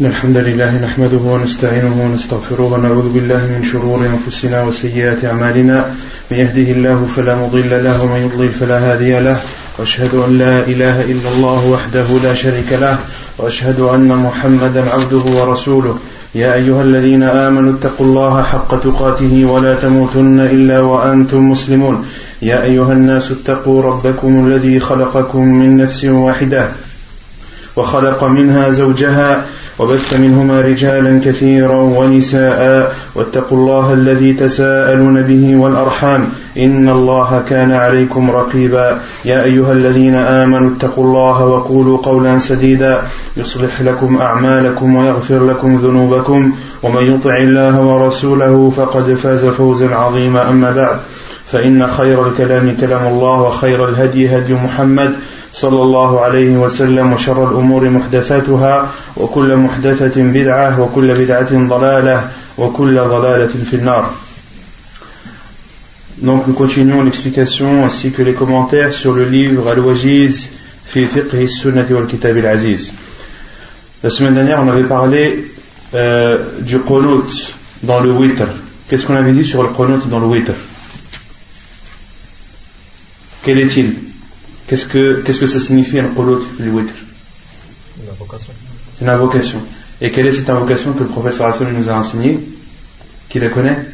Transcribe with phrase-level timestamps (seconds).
[0.00, 5.94] إن الحمد لله نحمده ونستعينه ونستغفره ونعوذ بالله من شرور أنفسنا وسيئات أعمالنا.
[6.30, 9.40] من يهده الله فلا مضل له ومن يضلل فلا هادي له.
[9.78, 12.98] وأشهد أن لا إله إلا الله وحده لا شريك له.
[13.38, 15.98] وأشهد أن محمدا عبده ورسوله.
[16.34, 22.06] يا أيها الذين آمنوا اتقوا الله حق تقاته ولا تموتن إلا وأنتم مسلمون.
[22.42, 26.68] يا أيها الناس اتقوا ربكم الذي خلقكم من نفس واحدة
[27.76, 29.44] وخلق منها زوجها
[29.78, 36.28] وبث منهما رجالا كثيرا ونساء واتقوا الله الذي تساءلون به والأرحام
[36.58, 38.98] إن الله كان عليكم رقيبا.
[39.24, 43.02] يا أيها الذين آمنوا اتقوا الله وقولوا قولا سديدا.
[43.36, 46.52] يصلح لكم أعمالكم ويغفر لكم ذنوبكم.
[46.82, 50.50] ومن يطع الله ورسوله فقد فاز فوزا عظيما.
[50.50, 50.96] أما بعد
[51.52, 55.14] فإن خير الكلام كلام الله وخير الهدي هدي محمد
[55.55, 63.53] صلى الله عليه وسلم وشر الأمور محدثاتها وكل محدثة بدعة وكل بدعة ضلالة وكل ضلالة
[63.69, 64.05] في النار
[66.21, 70.49] Donc nous continuons l'explication ainsi que les commentaires sur le livre Al-Wajiz
[70.85, 72.91] fi fiqh sunnati wal kitab al-aziz.
[74.03, 75.51] La semaine dernière on avait parlé
[75.95, 78.45] euh, du qunut dans le witr.
[78.87, 80.53] Qu'est-ce qu'on avait dit sur le qunut dans le witr
[83.43, 83.95] Quel est-il
[84.67, 86.93] Qu'est-ce que, qu'est-ce que ça signifie un qulut le witr
[88.01, 88.53] Une invocation.
[88.93, 89.59] C'est une invocation.
[89.99, 92.39] Et quelle est cette invocation que le professeur Hassan nous a enseignée
[93.29, 93.85] Qui la connaît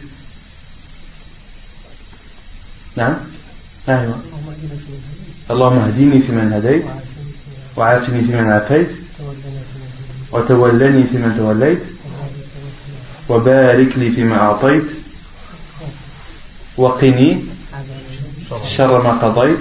[2.98, 3.16] نعم
[3.90, 4.20] أيوة
[5.52, 6.86] اللهم اهدني فيمن هديت
[7.78, 8.88] وعافني فيمن عافيت
[10.32, 11.84] وتولني فيمن توليت
[13.30, 14.88] وبارك لي فيما أعطيت
[16.78, 17.44] وقني
[18.66, 19.60] شر ما قضيت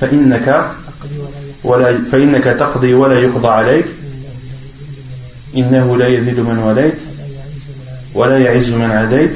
[0.00, 0.70] فإنك
[1.64, 3.86] ولا فإنك تقضي ولا يقضى عليك
[5.56, 6.98] إنه لا يزيد من وليت
[8.14, 9.34] ولا يعز من عاديت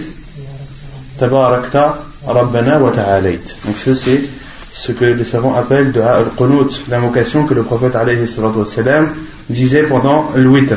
[1.21, 1.95] تباركت
[2.27, 4.21] ربنا وتعاليت donc ça c'est
[4.73, 9.15] ce que les savants appellent de al-qunut l'invocation que le prophète alayhi salatu wassalam
[9.51, 10.77] disait pendant le witr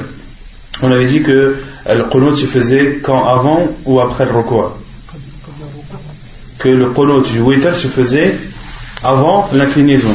[0.82, 4.78] on avait dit que le qunut se faisait quand avant ou après le recours
[6.60, 8.36] que le qunut du witr se faisait
[9.07, 10.15] avant l'inclinaison.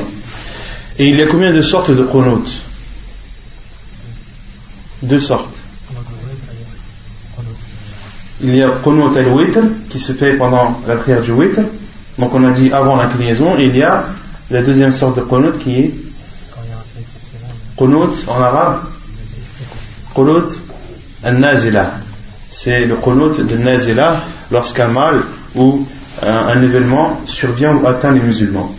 [1.00, 2.48] Et il y a combien de sortes de qunut
[5.02, 5.56] Deux sortes.
[8.44, 11.62] Il y a qunut al-witr qui se fait pendant la prière du witr.
[12.20, 13.58] Donc on a dit avant l'inclinaison.
[13.58, 14.06] Et il y a
[14.50, 15.94] la deuxième sorte de qunut qui est
[17.78, 18.82] qunut en arabe.
[20.14, 20.52] Qunut
[21.24, 21.94] al-nazila.
[22.50, 24.18] C'est le qunut de nazila
[24.52, 25.22] lorsqu'un mal
[25.56, 25.88] ou
[26.22, 28.76] un, événement survient ou atteint les musulmans.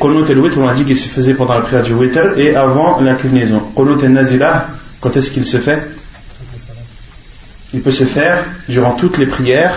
[0.00, 3.62] Qunut on a dit qu'il se faisait pendant la prière du Witr et avant l'inclinaison.
[3.74, 5.82] Quand est-ce qu'il se fait?
[7.72, 9.74] Il peut se faire durant toutes les prières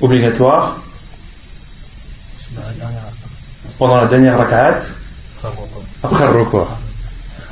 [0.00, 0.78] obligatoires,
[3.78, 4.80] pendant la dernière raka'at,
[6.02, 6.70] après le recours.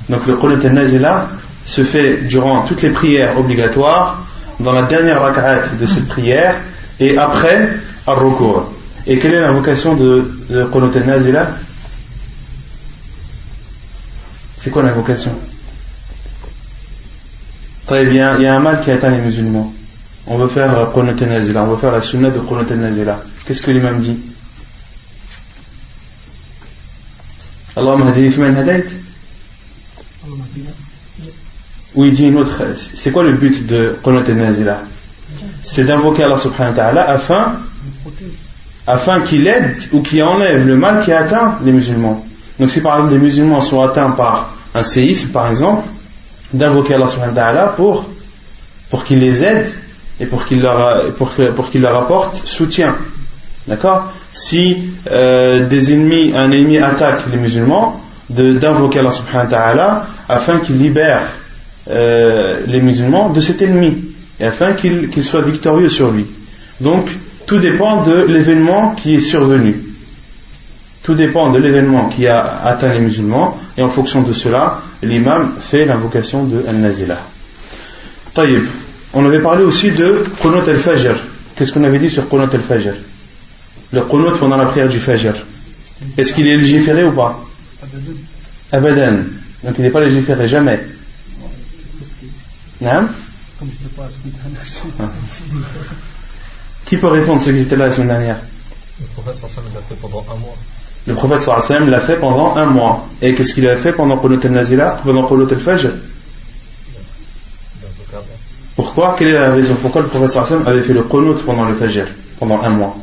[0.09, 1.29] Donc le Qunut al-Nazilah
[1.65, 4.25] se fait durant toutes les prières obligatoires,
[4.61, 6.61] dans la dernière raka'at de cette prière
[7.01, 8.73] et après al-rukur.
[9.06, 11.50] Et quelle est l'invocation de, de Qunut al-Nazila
[14.56, 15.33] C'est quoi l'invocation
[17.87, 19.72] Très bien, il y a un mal qui atteint les musulmans.
[20.27, 23.22] On veut faire Qunut al-Nazila, on veut faire la sunna de Qunut al-Nazila.
[23.44, 24.19] Qu'est-ce que l'imam dit?
[27.77, 28.87] Allahumma hadini fi man hadayt.
[31.94, 34.83] Ou il dit une autre, c'est quoi le but de Qunut al-Nazila
[35.62, 37.61] C'est d'invoquer Allah subhanahu wa ta'ala afin,
[38.87, 42.25] afin qu'il aide ou qu'il enlève le mal qui atteint les musulmans.
[42.59, 45.89] Donc si par exemple des musulmans sont atteints par un séisme par exemple,
[46.53, 48.07] d'invoquer Allah subhanahu wa ta'ala pour,
[48.91, 49.69] pour qu'il les aide
[50.21, 51.35] et pour qu'il leur, pour,
[51.71, 52.97] qu'il leur apporte soutien.
[53.67, 54.13] D'accord?
[54.33, 60.61] Si euh, des ennemis, un ennemi attaque les musulmans, d'invoquer Allah subhanahu wa ta'ala afin
[60.61, 61.23] qu'il libère
[61.89, 64.05] euh, les musulmans de cet ennemi
[64.41, 66.27] et afin qu'il qu soit victorieux sur lui.
[66.81, 67.11] Donc,
[67.46, 69.82] tout dépend de l'événement qui est survenu.
[71.02, 75.54] Tout dépend de l'événement qui a atteint les musulmans et en fonction de cela, l'imam
[75.60, 77.19] fait l'invocation de Al-Nazila.
[78.34, 78.64] Taïb.
[79.14, 81.14] On avait parlé aussi de Qunut al-Fajr.
[81.54, 82.94] Qu'est-ce qu'on avait dit sur Qunut al-Fajr?
[83.93, 85.34] Le Qunut pendant la prière du Fajr.
[86.19, 87.40] Est-ce qu'il est légiféré ou pas?
[88.72, 89.25] Abadan.
[89.62, 90.84] Donc il n'est pas légiféré, jamais.
[92.81, 93.08] Non
[96.87, 98.38] Qui peut répondre ceux qui étaient là la semaine dernière?
[99.00, 100.56] Le prophète sallallahu l'a fait pendant un mois.
[101.06, 103.06] Le prophète sallam l'a fait pendant un mois.
[103.23, 105.91] Et qu'est-ce qu'il a fait pendant Qunut al-Nazila, pendant Qunut al-Fajr
[108.75, 109.15] Pourquoi?
[109.19, 109.75] Quelle est la raison?
[109.81, 110.37] Pourquoi le prophète
[110.67, 112.06] avait fait le Qunut pendant le Fajr,
[112.38, 112.97] pendant un mois?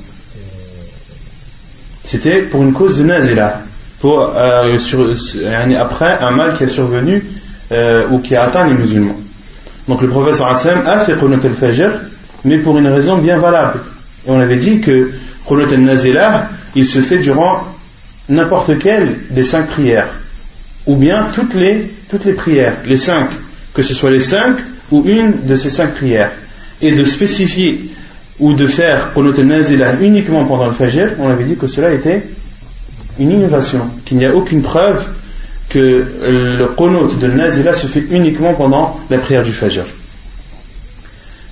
[2.03, 3.61] C'était pour une cause de Nazila,
[3.99, 4.77] pour, euh,
[5.79, 7.25] après un mal qui est survenu
[7.71, 9.17] euh, ou qui a atteint les musulmans.
[9.87, 11.89] Donc le prophète a fait Qunut al-Fajr,
[12.45, 13.81] mais pour une raison bien valable.
[14.27, 15.11] On avait dit que
[15.47, 17.63] Qunut al-Nazila, il se fait durant
[18.29, 20.09] n'importe quelle des cinq prières,
[20.85, 23.29] ou bien toutes les, toutes les prières, les cinq,
[23.73, 24.57] que ce soit les cinq
[24.91, 26.31] ou une de ces cinq prières,
[26.81, 27.89] et de spécifier
[28.39, 32.23] ou de faire Qunut al-Nazila uniquement pendant le Fajr, on avait dit que cela était
[33.19, 35.07] une innovation, qu'il n'y a aucune preuve
[35.69, 39.83] que le Qunut de Nazila se fait uniquement pendant la prière du Fajr.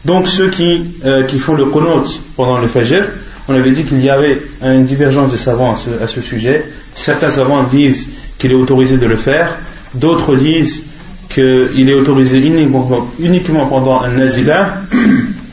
[0.05, 3.03] Donc ceux qui, euh, qui font le Qunut pendant le Fajr,
[3.47, 6.65] on avait dit qu'il y avait une divergence des savants à ce, sujet.
[6.95, 9.57] Certains savants disent qu'il est autorisé de le faire,
[9.93, 10.83] d'autres disent
[11.29, 14.81] qu'il est autorisé uniquement, pendant un nazila,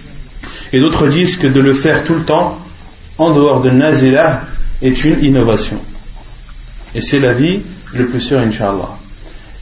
[0.72, 2.58] et d'autres disent que de le faire tout le temps,
[3.16, 4.44] en dehors de nazila,
[4.80, 5.78] est une innovation.
[6.94, 7.62] Et c'est l'avis
[7.94, 8.96] le plus sûr, Inch'Allah.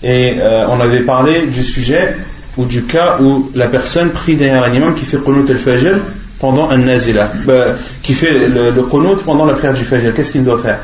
[0.02, 2.16] Et euh, on avait parlé du sujet
[2.56, 6.00] ou du cas où la personne prie derrière un imam qui fait qunut al-fajr
[6.38, 10.44] pendant un nazila, bah, qui fait le, le pendant la prière du fajr, qu'est-ce qu'il
[10.44, 10.80] doit faire?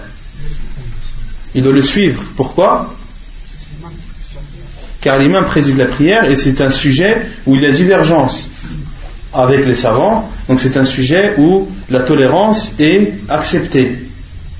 [1.55, 2.23] Il doit le suivre.
[2.37, 2.95] Pourquoi?
[5.01, 8.49] Car l'imam préside la prière et c'est un sujet où il y a divergence
[9.35, 13.99] avec les savants, donc c'est un sujet où la tolérance est acceptée.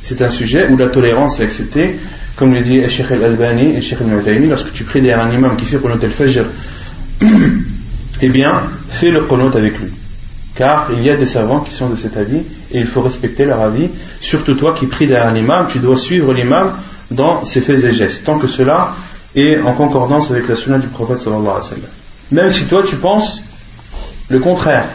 [0.03, 1.97] C'est un sujet où la tolérance est acceptée,
[2.37, 5.65] comme le dit Sheikh al-Albani et Sheikh al lorsque tu pries derrière un imam qui
[5.65, 6.47] fait qunut al-fajr,
[8.21, 9.91] eh bien, fais le qunut avec lui
[10.55, 13.45] car il y a des savants qui sont de cet avis et il faut respecter
[13.45, 13.89] leur avis.
[14.21, 16.75] Surtout toi qui pries derrière un imam, tu dois suivre l'imam
[17.11, 18.95] dans ses faits et gestes, tant que cela
[19.35, 21.91] est en concordance avec la sunna du prophète sallallahu alayhi wa sallam.
[22.33, 23.43] Même si toi tu penses
[24.29, 24.89] le contraire,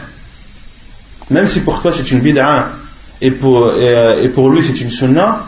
[1.30, 2.70] même si pour toi c'est une bid'a
[3.20, 3.72] et pour,
[4.34, 5.44] pour lui c'est une sunna,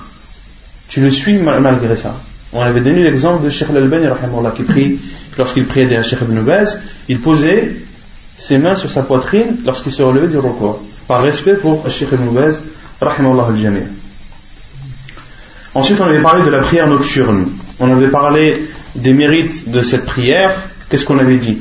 [0.89, 2.17] tu le suis malgré ça.
[2.53, 4.09] On avait donné l'exemple de Sheikh al-Albani
[4.57, 4.99] qui prie,
[5.39, 6.45] lorsqu'il priait derrière Sheikh ibn
[7.09, 7.77] il posait
[8.39, 12.35] ses mains sur sa poitrine lorsqu'il se relevait du recours, par respect pour Sheikh Ibn
[12.35, 12.63] Baz,
[13.01, 13.89] al
[15.73, 17.51] Ensuite, on avait parlé de la prière nocturne.
[17.79, 20.53] On avait parlé des mérites de cette prière.
[20.89, 21.59] Qu'est-ce qu'on avait dit?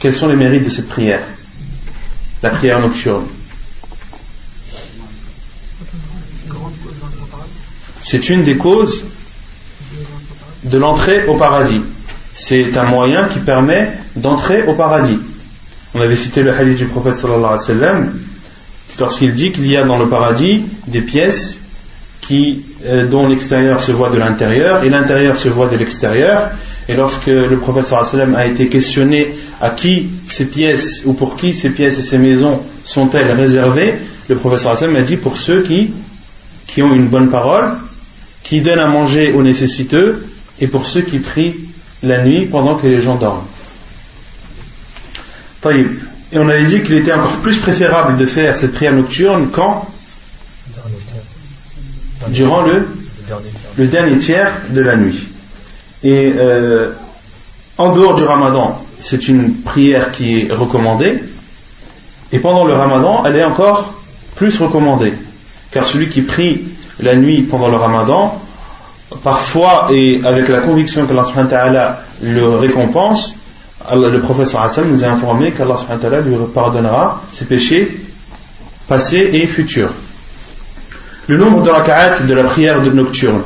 [0.00, 1.22] Quels sont les mérites de cette prière?
[2.42, 3.26] La prière nocturne.
[8.02, 9.04] C'est une des causes
[10.64, 11.82] de l'entrée au paradis.
[12.42, 15.18] C'est un moyen qui permet d'entrer au paradis.
[15.94, 18.08] On avait cité le hadith du prophète sallallahu
[18.98, 21.58] lorsqu'il dit qu'il y a dans le paradis des pièces
[22.22, 26.48] qui, euh, dont l'extérieur se voit de l'intérieur et l'intérieur se voit de l'extérieur.
[26.88, 31.52] Et lorsque le prophète sallallahu a été questionné à qui ces pièces ou pour qui
[31.52, 33.96] ces pièces et ces maisons sont-elles réservées,
[34.30, 35.92] le prophète sallallahu a dit pour ceux qui
[36.82, 37.72] ont une bonne parole,
[38.42, 40.26] qui donnent à manger aux nécessiteux
[40.58, 41.54] et pour ceux qui prient
[42.02, 43.46] la nuit pendant que les gens dorment.
[46.32, 49.88] Et on avait dit qu'il était encore plus préférable de faire cette prière nocturne quand
[52.28, 52.86] Durant le,
[53.78, 55.26] le dernier tiers de la nuit.
[56.02, 56.92] Et euh,
[57.78, 61.22] en dehors du ramadan, c'est une prière qui est recommandée.
[62.32, 63.94] Et pendant le ramadan, elle est encore
[64.36, 65.14] plus recommandée.
[65.72, 66.62] Car celui qui prie
[67.00, 68.40] la nuit pendant le ramadan,
[69.22, 73.36] parfois et avec la conviction que Allah le récompense,
[73.92, 75.76] le professeur Hassan nous a informé qu'Allah
[76.20, 78.00] lui pardonnera ses péchés
[78.86, 79.92] passés et futurs.
[81.26, 83.42] Le nombre de raka'at de la prière de nocturne,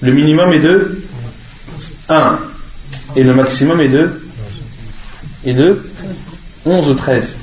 [0.00, 1.02] le minimum est de
[2.08, 2.38] 1
[3.16, 4.20] et le maximum est de
[5.44, 5.82] est de
[6.64, 7.36] 11 ou 13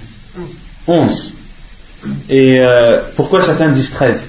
[0.88, 1.34] 11
[2.30, 4.28] et euh, pourquoi certains disent 13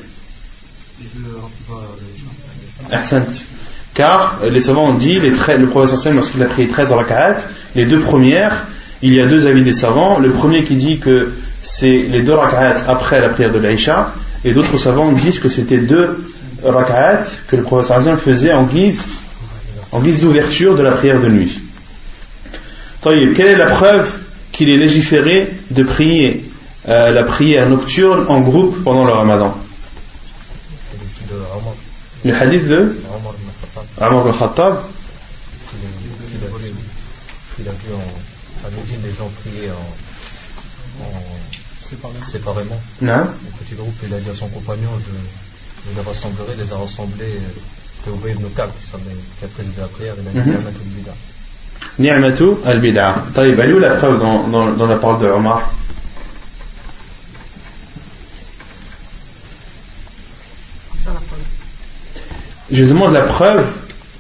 [3.94, 7.37] car les savants ont dit, les le professeur lorsqu'il a pris 13 raka'at,
[7.75, 8.66] les deux premières,
[9.02, 10.18] il y a deux avis des savants.
[10.18, 11.32] Le premier qui dit que
[11.62, 14.12] c'est les deux raka'at après la prière de l'Aïcha,
[14.44, 16.25] et d'autres savants disent que c'était deux
[16.64, 19.04] raka'at que le professeur faisait en guise,
[19.92, 21.59] en guise d'ouverture de la prière de nuit.
[23.02, 24.11] Quelle est la preuve
[24.52, 26.44] qu'il est légiféré de prier
[26.88, 29.56] euh, la prière nocturne en groupe pendant le ramadan?
[32.24, 33.00] Le hadith de
[33.98, 34.82] Amr al-Khattab
[37.58, 42.80] il a vu en, à Médine des gens prier en, en séparément.
[43.02, 43.12] Non.
[43.12, 43.26] Un
[43.62, 47.40] petit groupe, il a dit à son compagnon de il rassemblerait, les a rassemblés.
[47.96, 50.14] C'était Ubay ibn Ka'b qui, qui a présidé la prière.
[50.20, 51.12] Il a dit Ni'matul Bida.
[51.98, 53.24] Ni'matu al-Bid'a.
[53.34, 55.72] Taïb, elle est où la preuve dans, dans, dans la parole de Omar?
[62.72, 63.66] Je demande la preuve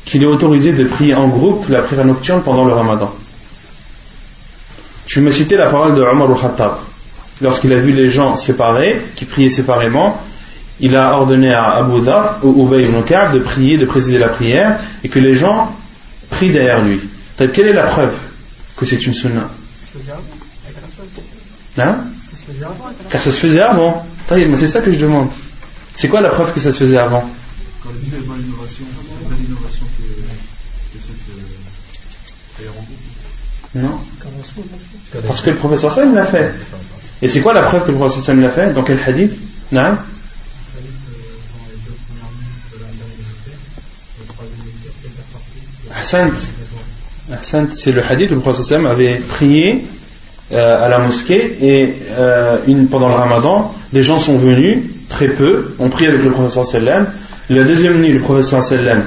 [0.04, 3.14] qu'il est autorisé de prier en groupe la prière nocturne pendant le ramadan.
[5.06, 6.76] Je vais me citer la parole de Omar al-Khattab.
[7.40, 10.20] Lorsqu'il a vu les gens séparés, qui priaient séparément,
[10.78, 14.78] il a ordonné à Abu Dhar ou Ubay ibn de prier, de présider la prière,
[15.02, 15.74] et que les gens
[16.30, 17.00] prient derrière lui.
[17.36, 18.14] Quelle est la preuve
[18.76, 19.50] que c'est une sunna?
[21.78, 21.98] Hein?
[23.10, 24.06] Car ça se faisait avant.
[24.28, 25.28] C'est ça que je demande.
[25.94, 27.28] C'est quoi la preuve que ça se faisait avant
[27.82, 28.84] Quand il dit l'innovation,
[29.38, 30.04] l'innovation que,
[30.96, 31.16] que cette
[32.60, 32.70] euh,
[33.74, 34.00] Non.
[35.26, 36.52] Parce que le professeur Sam l'a fait.
[37.22, 39.32] Et c'est quoi la preuve que le professeur Sam l'a fait Dans quel hadith?
[39.72, 39.96] Non
[45.92, 49.84] Hassan, c'est le hadith où le prophète avait prié
[50.52, 55.28] euh, à la mosquée et euh, une, pendant le ramadan, les gens sont venus, très
[55.28, 57.08] peu, ont prié avec le professeur sallam.
[57.48, 59.04] La deuxième nuit, le professeur sallam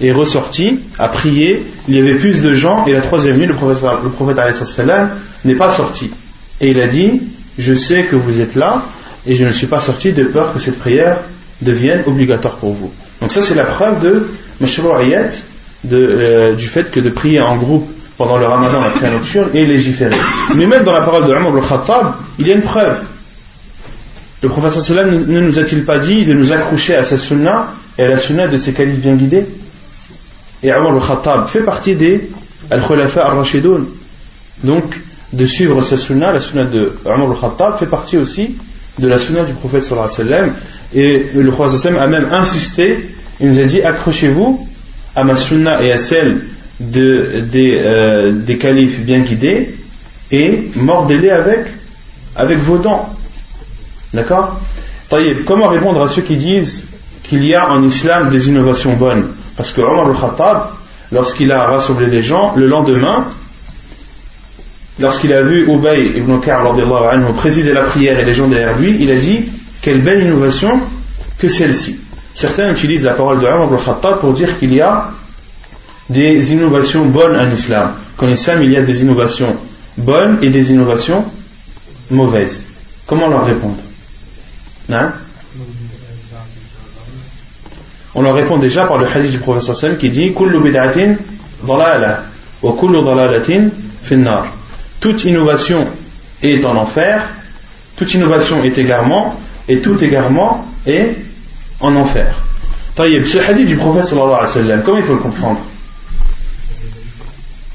[0.00, 3.54] est ressorti, a prié, il y avait plus de gens, et la troisième nuit, le
[3.54, 4.38] prophète, le prophète
[5.44, 6.10] n'est pas sorti.
[6.60, 7.22] Et il a dit,
[7.58, 8.82] je sais que vous êtes là,
[9.26, 11.18] et je ne suis pas sorti de peur que cette prière
[11.60, 12.90] devienne obligatoire pour vous.
[13.20, 14.28] Donc ça c'est la preuve de
[15.82, 19.48] de, euh, du fait que de prier en groupe pendant le ramadan, la prière nocturne,
[19.54, 20.14] est légiféré.
[20.54, 23.02] Mais même dans la parole de Umar al-Khattab, il y a une preuve.
[24.42, 28.02] Le professeur sallam ne nous a-t-il pas dit de nous accrocher à sa sunna et
[28.02, 29.46] à la sunna de ses califes bien guidés
[30.62, 32.28] Et Umar al-Khattab fait partie des
[32.70, 33.86] al-Khulafa al-Rashidoun.
[34.64, 35.00] Donc,
[35.32, 38.56] de suivre sa sunna, la sunna de Umar al-Khattab fait partie aussi
[38.98, 40.54] de la sunna du prophète sallallahu alayhi wa sallam.
[40.92, 44.66] Et le prophète a même insisté, il nous a dit accrochez-vous
[45.16, 46.42] à ma sunna et à celle
[46.80, 49.74] de, des, euh, des califes bien guidés
[50.30, 51.66] et mordez-les avec,
[52.36, 53.10] avec vos dents.
[54.12, 54.60] D'accord?
[55.46, 56.84] Comment répondre à ceux qui disent
[57.22, 59.28] qu'il y a en islam des innovations bonnes?
[59.60, 60.68] Parce que Omar al-Khattab,
[61.12, 63.26] lorsqu'il a rassemblé les gens, le lendemain,
[64.98, 66.64] lorsqu'il a vu Ubay ibn Ka'b
[67.36, 69.44] présider la prière et les gens derrière lui, il a dit
[69.82, 70.80] Quelle belle innovation
[71.36, 72.00] que celle-ci.
[72.32, 75.10] Certains utilisent la parole de Omar al-Khattab pour dire qu'il y a
[76.08, 77.92] des innovations bonnes en islam.
[78.16, 79.58] Qu'en islam, il y a des innovations
[79.98, 81.26] bonnes et des innovations
[82.10, 82.64] mauvaises.
[83.06, 83.76] Comment leur répondre?
[84.88, 85.12] Hein?
[88.14, 91.14] On leur répond déjà par le hadith du professeur sallam qui dit Kullu bid'atin
[91.66, 92.24] dhalala
[92.62, 93.68] wa kullu dhalalatin
[94.02, 94.46] finnar.
[95.00, 95.86] Toute innovation
[96.42, 97.22] est en enfer,
[97.96, 99.38] toute innovation est égarement,
[99.68, 101.16] et tout égarement est
[101.80, 102.34] en enfer.
[102.94, 105.60] Taïeb, ce hadith du prophète sallallahu comment il faut le comprendre?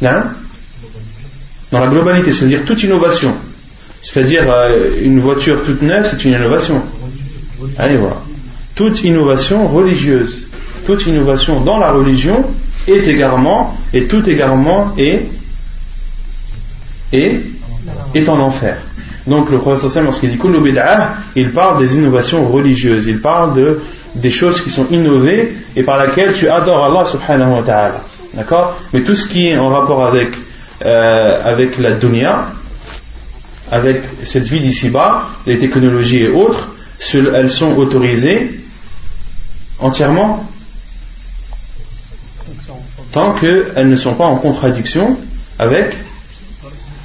[0.04, 0.26] Hein?
[1.72, 3.34] Dans la globalité, c'est-à-dire toute innovation.
[4.02, 6.84] C'est-à-dire euh, une voiture toute neuve, c'est une innovation.
[7.78, 8.22] Allez voir.
[8.76, 10.48] Toute innovation religieuse,
[10.86, 12.46] toute innovation dans la religion
[12.88, 15.28] est également, et tout également est,
[17.14, 17.42] est,
[18.14, 18.78] est en enfer.
[19.28, 23.54] Donc le prophète sallam, lorsqu'il dit kullu bid'ah, il parle des innovations religieuses, il parle
[23.54, 23.80] de,
[24.14, 28.02] des choses qui sont innovées et par laquelle tu adores Allah subhanahu wa ta'ala.
[28.34, 28.80] D'accord?
[28.94, 30.30] Mais tout ce qui est en rapport avec,
[30.84, 32.48] euh, avec la dunya,
[33.72, 36.70] avec cette vie d'ici-bas, les technologies et autres,
[37.14, 38.60] elles sont autorisées
[39.80, 40.46] entièrement
[43.12, 45.18] tant qu'elles ne sont pas en contradiction
[45.58, 45.96] avec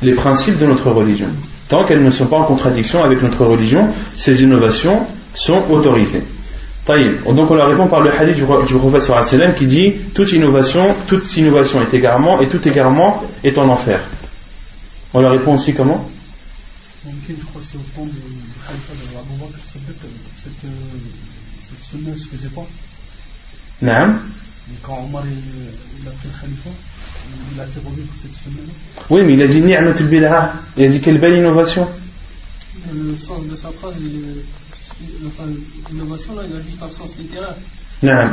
[0.02, 1.28] les principes de notre religion.
[1.68, 6.24] Tant qu'elles ne sont pas en contradiction avec notre religion, ces innovations sont autorisées.
[6.88, 11.36] Donc on leur répond par le hadith du, du prophète qui dit toute innovation, toute
[11.36, 14.00] innovation est égarement et tout égarement est en enfer.
[15.14, 16.08] On leur répond aussi comment?
[21.90, 22.66] Sunna ne se faisait pas?
[23.82, 24.14] Non.
[24.82, 26.70] Quand Omar il a fait le Khalifa,
[27.54, 28.62] il a fait revivre cette sunna.
[29.08, 30.52] Oui, mais il a dit Ni'matul bid'a.
[30.76, 31.88] Il a dit quelle belle innovation.
[32.94, 33.94] Le sens de sa phrase,
[35.90, 37.56] l'innovation là, il a juste un sens littéraire.
[38.02, 38.30] Non,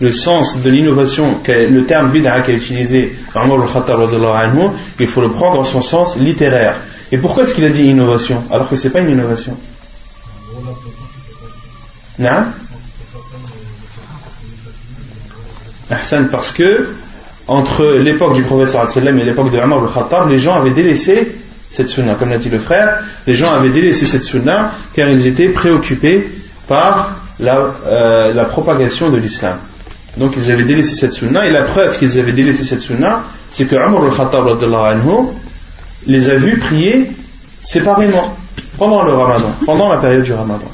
[0.00, 4.08] le sens de l'innovation, le terme bid'a qu'a utilisé Omar al-Khattab,
[4.98, 6.80] il faut le prendre dans son sens littéraire.
[7.12, 9.58] Et pourquoi est-ce qu'il a dit innovation alors que ce n'est pas une innovation?
[12.20, 12.44] Non
[16.30, 16.88] parce que
[17.48, 21.32] entre l'époque du professeur et l'époque de Omar al-Khattab, les gens avaient délaissé
[21.70, 22.14] cette sunna.
[22.14, 26.30] Comme l'a dit le frère, les gens avaient délaissé cette sunna car ils étaient préoccupés
[26.68, 29.56] par la, euh, propagation de l'islam.
[30.16, 33.22] Donc ils avaient délaissé cette sunna, et la preuve qu'ils avaient délaissé cette sunna,
[33.52, 34.46] c'est que Umar al-Khattab
[36.06, 37.10] les a vus prier
[37.62, 38.36] séparément
[38.78, 40.68] pendant le ramadan, pendant la période du ramadan.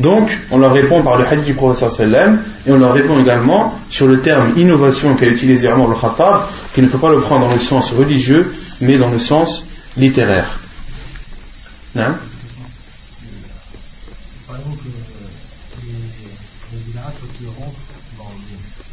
[0.00, 3.78] Donc, on leur répond par le hadith du professeur sallam et on leur répond également
[3.88, 7.54] sur le terme innovation qu'a utilisé Umar al-Khattab, qu'il ne faut pas le prendre dans
[7.54, 9.64] le sens religieux, mais dans le sens
[9.96, 10.58] littéraire.
[11.96, 12.16] Hein
[14.46, 14.84] par exemple,
[15.82, 18.32] les, les miracles qui rentrent dans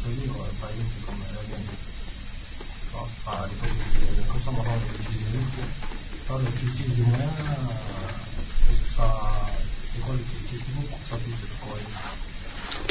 [0.06, 1.42] le livre, par exemple, comme la
[2.94, 3.68] enfin, à l'époque,
[4.28, 5.66] comme ça, maintenant, on utilise les mots,
[6.28, 7.32] par exemple, utilise des moyens,
[8.70, 9.06] est-ce que ça,
[9.94, 10.14] c'est quoi,
[10.50, 11.90] qu'est-ce qu'il faut pour que ça puisse être correct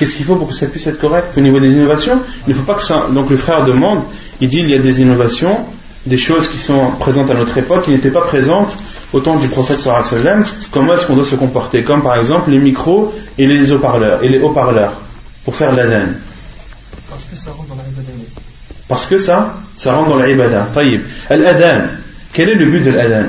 [0.01, 2.19] Qu'est-ce qu'il faut pour que ça puisse être correct au niveau des innovations?
[2.47, 3.05] Il ne faut pas que ça.
[3.11, 3.99] Donc le frère demande,
[4.39, 5.59] il dit il y a des innovations,
[6.07, 8.75] des choses qui sont présentes à notre époque qui n'étaient pas présentes
[9.13, 11.83] au temps du prophète sallam, comment est-ce qu'on doit se comporter?
[11.83, 14.93] Comme par exemple les micros et les haut-parleurs, et les haut-parleurs,
[15.45, 16.13] pour faire l'adhan.
[17.07, 18.09] Parce que ça rentre dans l'ibada.
[18.87, 20.67] Parce que ça, ça rentre dans l'ibada.
[20.73, 21.03] Taïb.
[21.29, 21.89] Al-adhan,
[22.33, 23.25] quel est le but de l'adhan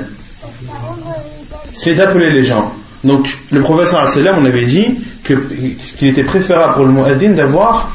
[1.74, 2.72] C'est d'appeler les gens.
[3.04, 7.90] Donc, le prophète sallam, on avait dit qu'il était préférable pour le muaddin d'avoir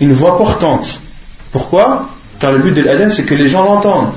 [0.00, 1.00] une voix portante.
[1.52, 2.08] Pourquoi?
[2.38, 4.12] Car le but de l'adhan, c'est que les gens l'entendent.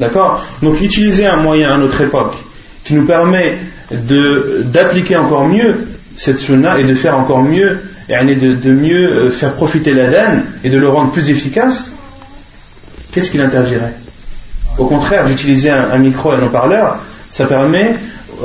[0.00, 0.44] D'accord?
[0.62, 2.34] Donc utiliser un moyen à notre époque
[2.84, 3.58] qui nous permet
[3.90, 5.86] d'appliquer encore mieux
[6.16, 10.42] cette sunna et de faire encore mieux, et de, de mieux euh, faire profiter l'adhan
[10.62, 11.90] et de le rendre plus efficace,
[13.10, 13.94] qu'est-ce qu'il interdirait?
[14.78, 16.98] Au contraire, d'utiliser un, micro et un haut-parleur,
[17.30, 17.94] ça permet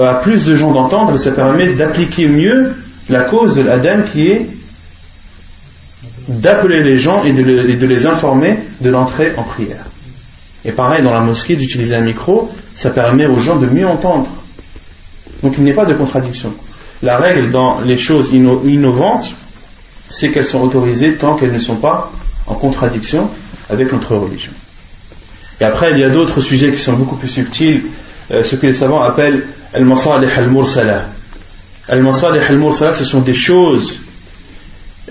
[0.01, 2.75] à plus de gens d'entendre ça permet d'appliquer mieux
[3.09, 4.47] la cause de l'adhan qui est
[6.27, 9.85] d'appeler les gens et de, les informer de l'entrée en prière.
[10.63, 14.29] Et pareil, dans la mosquée, d'utiliser un micro, ça permet aux gens de mieux entendre.
[15.41, 16.53] Donc il n'y a pas de contradiction.
[17.01, 19.33] La règle dans les choses innovantes,
[20.09, 22.11] c'est qu'elles sont autorisées tant qu'elles ne sont pas
[22.45, 23.29] en contradiction
[23.69, 24.51] avec notre religion.
[25.61, 27.83] Et après, il y a d'autres sujets qui sont beaucoup plus subtils,
[28.31, 31.09] euh, ce que les savants appellent al-masalih al-mursala.
[31.87, 33.99] Al-masalih al-mursala, ce sont des choses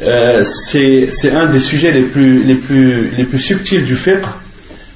[0.01, 4.23] euh, c'est un des sujets les plus, les plus, les plus subtils du fiqh.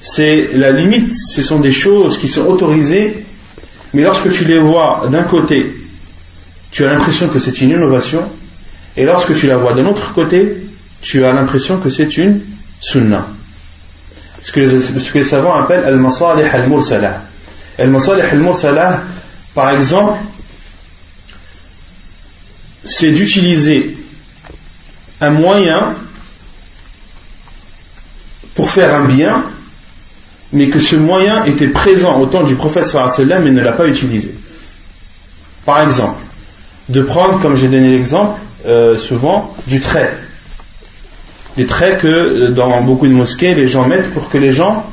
[0.01, 3.25] C'est la limite, ce sont des choses qui sont autorisées,
[3.93, 5.73] mais lorsque tu les vois d'un côté,
[6.71, 8.29] tu as l'impression que c'est une innovation,
[8.97, 10.57] et lorsque tu la vois d'un autre côté,
[11.01, 12.41] tu as l'impression que c'est une
[12.81, 13.27] sunnah.
[14.41, 17.23] Ce que, les, ce que les savants appellent al-masalih al-mursalah.
[17.77, 18.23] Al-masalih
[19.53, 20.19] par exemple,
[22.83, 23.97] c'est d'utiliser
[25.21, 25.95] un moyen
[28.55, 29.45] pour faire un bien,
[30.51, 33.87] mais que ce moyen était présent au temps du prophète sallam et ne l'a pas
[33.87, 34.33] utilisé.
[35.65, 36.19] Par exemple,
[36.89, 40.13] de prendre, comme j'ai donné l'exemple, euh, souvent, du trait.
[41.55, 44.85] Des traits que euh, dans beaucoup de mosquées, les gens mettent pour que les gens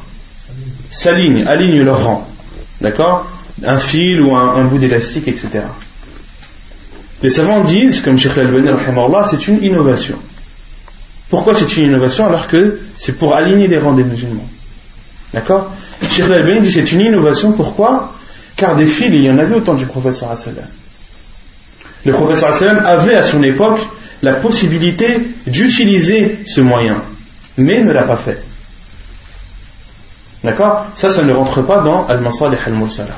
[0.90, 2.29] s'alignent, alignent leur rang.
[2.80, 3.30] D'accord?
[3.64, 5.48] Un fil ou un, bout d'élastique, etc.
[7.22, 8.68] Les savants disent, comme Sheikh Al-Bani,
[9.30, 10.16] c'est une innovation.
[11.28, 14.48] Pourquoi c'est une innovation alors que c'est pour aligner les rangs des musulmans?
[15.34, 15.70] D'accord?
[16.10, 18.14] Sheikh Al-Bani dit c'est une innovation, pourquoi?
[18.56, 20.24] Car des fils, il y en avait au temps du prophète
[22.04, 22.44] Le prophète
[22.84, 23.80] avait à son époque
[24.22, 27.02] la possibilité d'utiliser ce moyen,
[27.56, 28.42] mais ne l'a pas fait.
[30.42, 30.86] D'accord?
[30.94, 33.16] Ça, ça ne rentre pas dans Al-Masalih al-Mursala.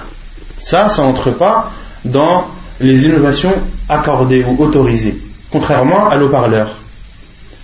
[0.59, 1.71] Ça, ça n'entre pas
[2.05, 2.47] dans
[2.81, 3.53] les innovations
[3.89, 5.17] accordées ou autorisées,
[5.51, 6.77] contrairement à l'eau-parleur.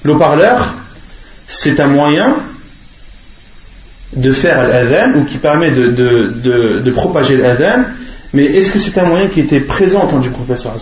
[0.05, 0.75] L'eau-parleur,
[1.47, 2.37] c'est un moyen
[4.15, 7.85] de faire l'adhan ou qui permet de, propager l'adhan,
[8.33, 10.75] mais est-ce que c'est un moyen qui était présent au temps du professeur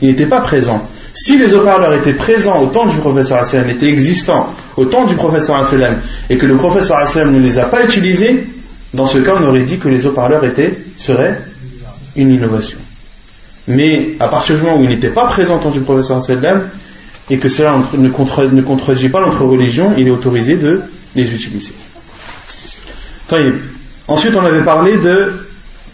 [0.00, 0.88] Il n'était pas présent.
[1.14, 5.14] Si les haut-parleurs étaient présents au temps du professeur sallam, étaient existants au temps du
[5.14, 5.98] professeur sallam,
[6.30, 8.46] et que le professeur sallam ne les a pas utilisés,
[8.94, 10.42] dans ce cas, on aurait dit que les haut-parleurs
[10.96, 11.40] seraient
[12.16, 12.78] une innovation.
[13.68, 16.68] Mais à partir du moment où il n'était pas présent dans du professeur sallam
[17.28, 20.82] et que cela ne, contredit pas notre religion, il est autorisé de
[21.14, 21.72] les utiliser.
[24.08, 25.32] Ensuite, on avait parlé de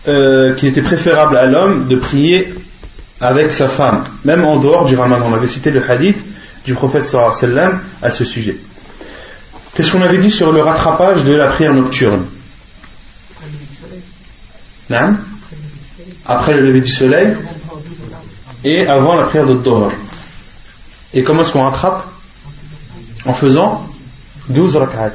[0.06, 2.52] euh, qu'il était préférable à l'homme de prier
[3.22, 5.26] avec sa femme, même en dehors du ramadan.
[5.30, 6.18] On avait cité le hadith
[6.64, 8.56] du prophète sallam à ce sujet.
[9.74, 12.26] Qu'est-ce qu'on avait dit sur le rattrapage de la prière nocturne?
[16.26, 17.37] Après le lever du soleil
[18.64, 19.92] et avant la prière de Dohr.
[21.14, 22.06] Et comment est-ce qu'on rattrape?
[23.24, 23.87] En faisant
[24.48, 25.12] 12 rak'at.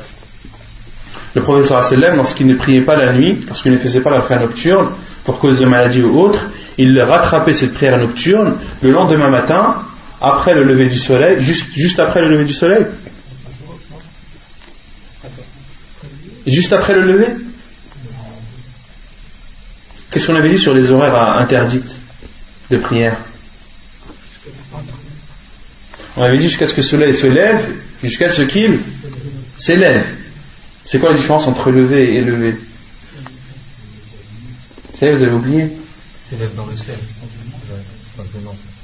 [1.35, 4.41] Le professeur sallam, lorsqu'il ne priait pas la nuit, lorsqu'il ne faisait pas la prière
[4.41, 4.91] nocturne,
[5.25, 9.83] pour cause de maladie ou autre, il rattrapait cette prière nocturne le lendemain matin,
[10.21, 12.85] après le lever du soleil, juste, juste après le lever du soleil.
[16.45, 17.27] Juste après le lever?
[20.11, 21.95] Qu'est-ce qu'on avait dit sur les horaires interdites
[22.71, 23.17] de prière?
[26.15, 27.63] On avait dit jusqu'à ce que le soleil se lève,
[28.03, 28.79] jusqu'à ce qu'il
[29.57, 30.05] s'élève.
[30.85, 32.55] C'est quoi la différence entre lever et lever?
[34.99, 35.69] Vous avez oublié?
[36.29, 36.97] S'élève dans le ciel.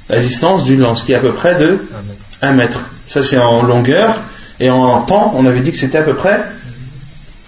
[0.08, 1.86] La distance du lance, qui est à peu près de
[2.40, 2.80] 1 mètre.
[3.06, 4.20] Ça, c'est en longueur.
[4.60, 6.40] Et en temps, on avait dit que c'était à peu près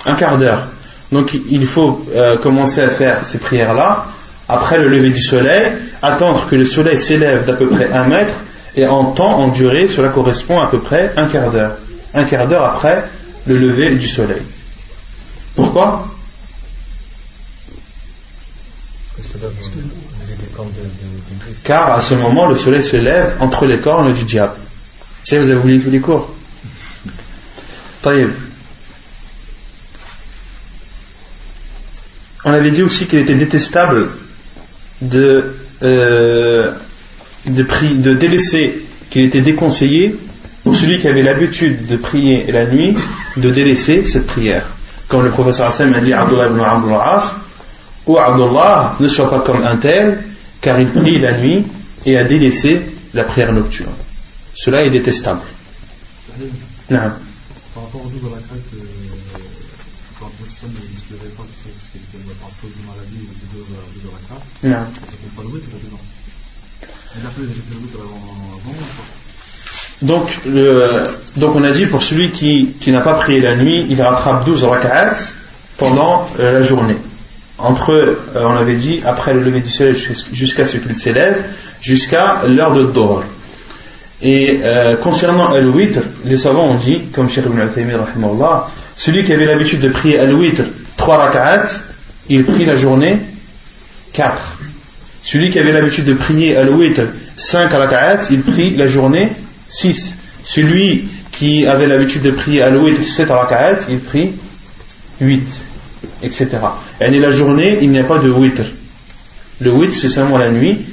[0.05, 0.69] un quart d'heure.
[1.13, 4.07] Donc, il faut euh, commencer à faire ces prières-là
[4.49, 8.35] après le lever du soleil, attendre que le soleil s'élève d'à peu près un mètre,
[8.77, 11.77] et en temps, en durée, cela correspond à peu près un quart d'heure.
[12.13, 13.05] Un quart d'heure après
[13.47, 14.43] le lever du soleil.
[15.55, 16.07] Pourquoi?
[21.65, 24.55] Car à ce moment, le soleil se lève entre les cornes du diable.
[25.25, 26.35] Ça, vous avez oublié tous les cours.
[32.45, 34.11] On avait dit aussi qu'il était détestable
[35.03, 36.73] de, euh,
[37.47, 40.17] de, de délaisser, qu'il était déconseillé
[40.63, 42.97] pour celui qui avait l'habitude de prier la nuit,
[43.37, 44.69] de délaisser cette prière.
[45.09, 46.61] Comme le professeur Hassan a dit à Abdullah ibn
[46.93, 47.35] As,
[48.07, 50.23] ou Abdullah ne soit pas comme un tel,
[50.61, 51.65] car il prie la nuit
[52.05, 52.83] et a délaissé
[53.15, 53.95] la prière nocturne.
[54.55, 55.41] Cela est détestable.
[56.91, 56.99] Non.
[57.75, 59.39] Par rapport au double rakat, euh,
[60.19, 63.29] quand le système ne se levait pas, parce qu'il était par cause de maladie, il
[63.37, 64.71] faisait deux rakat, non.
[64.71, 66.01] ça ne fait pas le witr dedans.
[67.19, 68.75] Il a fait le witr avant
[70.03, 71.05] donc, le,
[71.37, 74.45] donc on a dit pour celui qui, qui n'a pas prié la nuit, il rattrape
[74.45, 75.17] 12 rak'at
[75.79, 76.99] pendant euh, la journée
[77.59, 79.97] entre, euh, on avait dit, après le lever du soleil
[80.33, 81.43] jusqu'à ce qu'il s'élève,
[81.81, 83.25] jusqu'à l'heure de Dor.
[84.23, 88.67] Et euh, concernant Al-Witr, les savants ont dit, comme Cheikh Ibn Al-Taymiyyah,
[88.97, 90.63] celui qui avait l'habitude de prier Al-Witr
[90.97, 91.65] 3 rak'at,
[92.29, 93.19] il prie la journée
[94.15, 94.59] 4.
[95.23, 97.03] Celui qui avait l'habitude de prier Al-Witr
[97.37, 99.29] 5 rak'at, il prie la journée
[99.69, 100.15] 6.
[100.45, 104.33] Celui qui avait l'habitude de prier Al-Witr 7 rak'at, il prie
[105.21, 105.66] 8
[106.23, 106.49] etc.
[107.01, 108.63] Et la journée, il n'y a pas de witr.
[109.61, 110.87] Le witr, c'est seulement la nuit.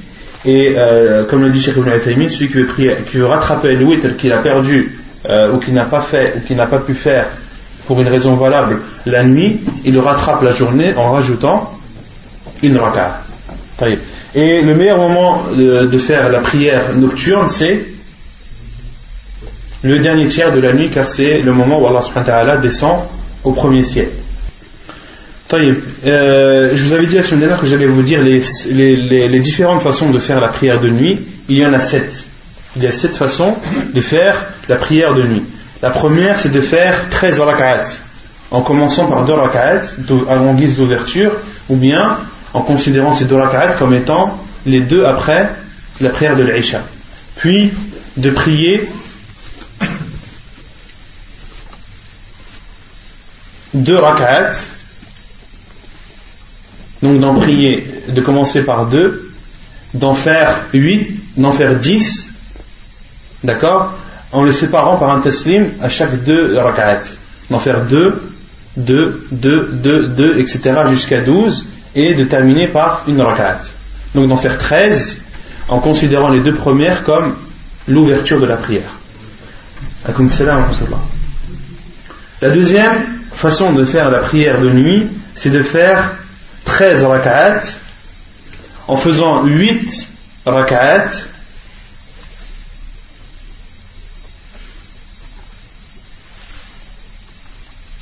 [0.46, 4.40] Et euh, comme le dit Cheikh Ibn celui qui veut, rattraper le witr qu'il a
[4.40, 5.00] perdu
[5.30, 7.28] euh, ou qu'il n'a pas fait ou qu'il n'a pas pu faire
[7.88, 11.74] pour une raison valable la nuit, il le rattrape la journée en rajoutant
[12.62, 13.22] une raka.
[14.36, 17.86] Et le meilleur moment de, de faire la prière nocturne, c'est
[19.84, 23.00] le dernier tiers de la nuit, car c'est le moment où Allah subhanahu wa descend
[23.44, 24.08] au premier ciel.
[25.54, 30.10] Euh, je vous avais dit la semaine dernière que j'allais vous dire les, différentes façons
[30.10, 31.22] de faire la prière de nuit.
[31.48, 32.26] Il y en a sept.
[32.76, 33.56] Il y a sept façons
[33.94, 34.36] de faire
[34.68, 35.44] la prière de nuit.
[35.82, 37.86] La première, c'est de faire 13 rak'at,
[38.50, 41.34] en commençant par deux rak'at en guise d'ouverture,
[41.70, 42.18] ou bien
[42.54, 45.52] en considérant ces deux rak'at comme étant les deux après
[46.02, 46.82] la prière de l'Isha.
[47.36, 47.72] Puis
[48.18, 48.90] de prier
[53.74, 54.54] deux rak'at
[57.04, 59.30] donc d'en prier, de commencer par deux,
[59.94, 62.32] d'en faire huit, d'en faire dix,
[63.44, 63.94] d'accord
[64.32, 67.02] En les séparant par un taslim à chaque deux rak'at.
[67.50, 68.22] D'en faire deux,
[68.78, 70.62] deux, deux, deux, deux, etc.
[70.90, 73.60] jusqu'à douze, et de terminer par une rak'at.
[74.16, 75.20] Donc d'en faire treize,
[75.68, 77.36] en considérant les deux premières comme
[77.86, 78.92] l'ouverture de la prière.
[82.42, 82.96] La deuxième
[83.34, 86.23] façon de faire la prière de nuit, c'est de faire
[86.66, 87.62] 13 rak'at
[88.88, 90.10] en faisant 8
[90.46, 91.10] rak'at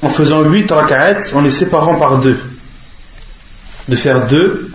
[0.02, 2.39] en faisant 8 rak'at en les séparant par deux.
[3.88, 4.71] De faire 2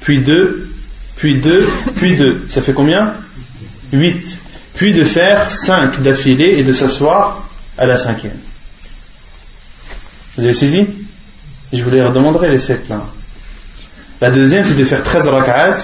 [0.00, 0.70] puis 2
[1.16, 3.14] puis 2 puis 2 ça fait combien?
[3.92, 4.40] 8
[4.74, 8.38] puis de faire 5 d'affilée et de s'asseoir à la cinquième.
[10.36, 10.86] Vous avez saisi?
[11.72, 13.04] Je vous les redemanderai les 7 là
[14.24, 15.76] la deuxième, c'est de faire 13 rak'at,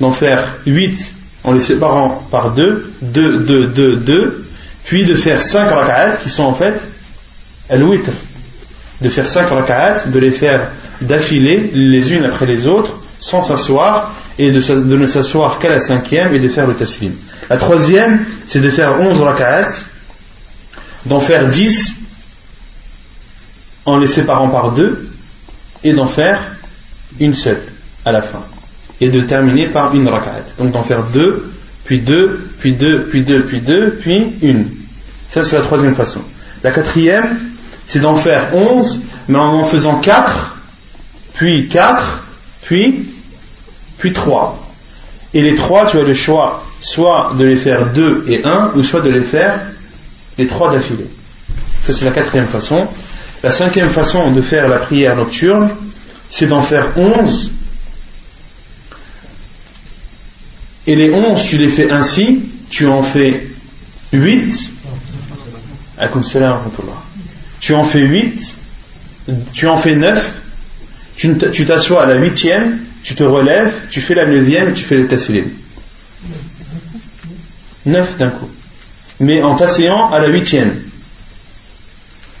[0.00, 4.44] d'en faire 8 en les séparant par 2, 2, 2, 2, 2,
[4.84, 6.78] puis de faire 5 rak'at qui sont en fait
[7.70, 8.10] al-witr.
[9.00, 14.12] De faire 5 rak'at, de les faire d'affilée les unes après les autres, sans s'asseoir,
[14.38, 17.14] et de, de ne s'asseoir qu'à la cinquième et de faire le taslim.
[17.48, 19.70] La troisième, c'est de faire 11 rak'at,
[21.06, 21.94] d'en faire 10
[23.86, 25.08] en les séparant par 2,
[25.82, 26.42] et d'en faire
[27.18, 27.62] une seule
[28.06, 28.42] à la fin.
[28.98, 30.46] et de terminer par une rak'at.
[30.56, 31.52] Donc d'en faire deux,
[31.84, 34.70] puis deux, puis deux, puis deux, puis deux, puis une.
[35.28, 36.22] Ça c'est la troisième façon.
[36.62, 37.38] La quatrième,
[37.86, 40.56] c'est d'en faire onze, mais en en faisant quatre,
[41.34, 42.24] puis quatre,
[42.62, 43.04] puis,
[43.98, 44.66] puis trois.
[45.34, 48.82] Et les trois, tu as le choix soit de les faire deux et un, ou
[48.82, 49.60] soit de les faire
[50.38, 51.08] les trois d'affilée.
[51.82, 52.86] Ça c'est la quatrième façon.
[53.42, 55.70] La cinquième façon de faire la prière nocturne,
[56.30, 57.50] c'est d'en faire onze.
[60.86, 63.48] Et les onze, tu les fais ainsi, tu en fais
[64.12, 64.72] huit.
[67.60, 68.56] Tu en fais huit,
[69.52, 70.30] tu en fais neuf,
[71.16, 74.96] tu t'assois à la huitième, tu te relèves, tu fais la neuvième et tu fais
[74.96, 75.48] le taslim.
[77.86, 78.50] Neuf d'un coup.
[79.20, 80.74] Mais en t'asseyant à la huitième.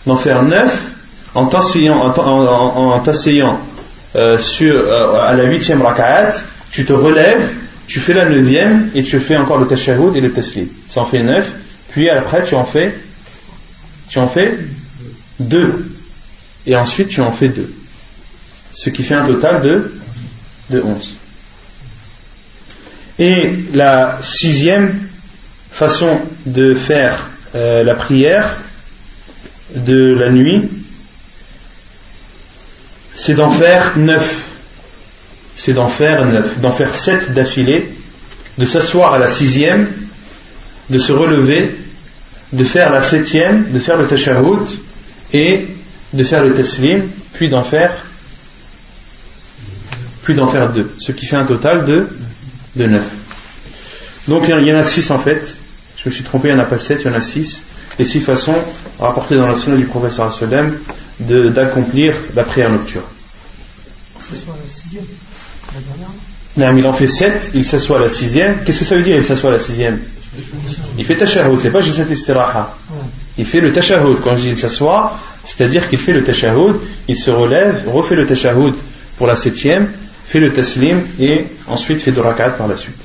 [0.06, 0.92] D'en faire neuf
[1.36, 2.14] en t'asseyant,
[4.16, 6.32] euh, euh, à la huitième raka'at,
[6.70, 7.48] tu te relèves,
[7.86, 10.68] tu fais la neuvième et tu fais encore le tashahhud et le taslim.
[10.88, 11.52] Ça en fait neuf.
[11.90, 12.94] Puis après tu en fais,
[15.38, 15.86] deux.
[16.66, 17.72] Et ensuite tu en fais deux
[18.76, 21.16] ce qui fait un total de, 11.
[23.18, 25.00] Et la sixième
[25.70, 28.58] façon de faire euh, la prière
[29.74, 30.68] de la nuit,
[33.14, 34.45] c'est d'en faire neuf.
[35.66, 37.88] C'est d'en faire neuf, d'en faire sept d'affilée,
[38.56, 39.88] de s'asseoir à la sixième,
[40.90, 41.76] de se relever,
[42.52, 44.60] de faire la septième, de faire le tashahhud
[45.32, 45.66] et
[46.12, 47.90] de faire le taslim, puis d'en faire
[50.22, 52.06] puis d'en faire deux, ce qui fait un total de,
[52.76, 53.10] neuf.
[54.28, 55.56] Donc il y en a six en fait,
[55.96, 57.60] je me suis trompé, il n'y en a pas sept, il y en a six,
[57.98, 58.54] les six façons
[59.00, 60.78] rapportées dans la sunna du professeur sallam
[61.18, 63.02] d'accomplir la prière nocturne.
[66.57, 68.57] Non, il en fait sept, il s'assoit à la sixième.
[68.63, 69.99] Qu'est-ce que ça veut dire, il s'assoit à la sixième
[70.97, 72.75] Il fait tashahhud, c'est pas juste cette istiraha.
[73.37, 74.17] Il fait le tashahhud.
[74.21, 76.75] Quand je dis il s'assoit, c'est-à-dire qu'il fait le tashahhud,
[77.07, 78.73] il se relève, refait le tashahhud
[79.17, 79.89] pour la septième,
[80.27, 83.01] fait le taslim et ensuite fait deux rak'at par la suite.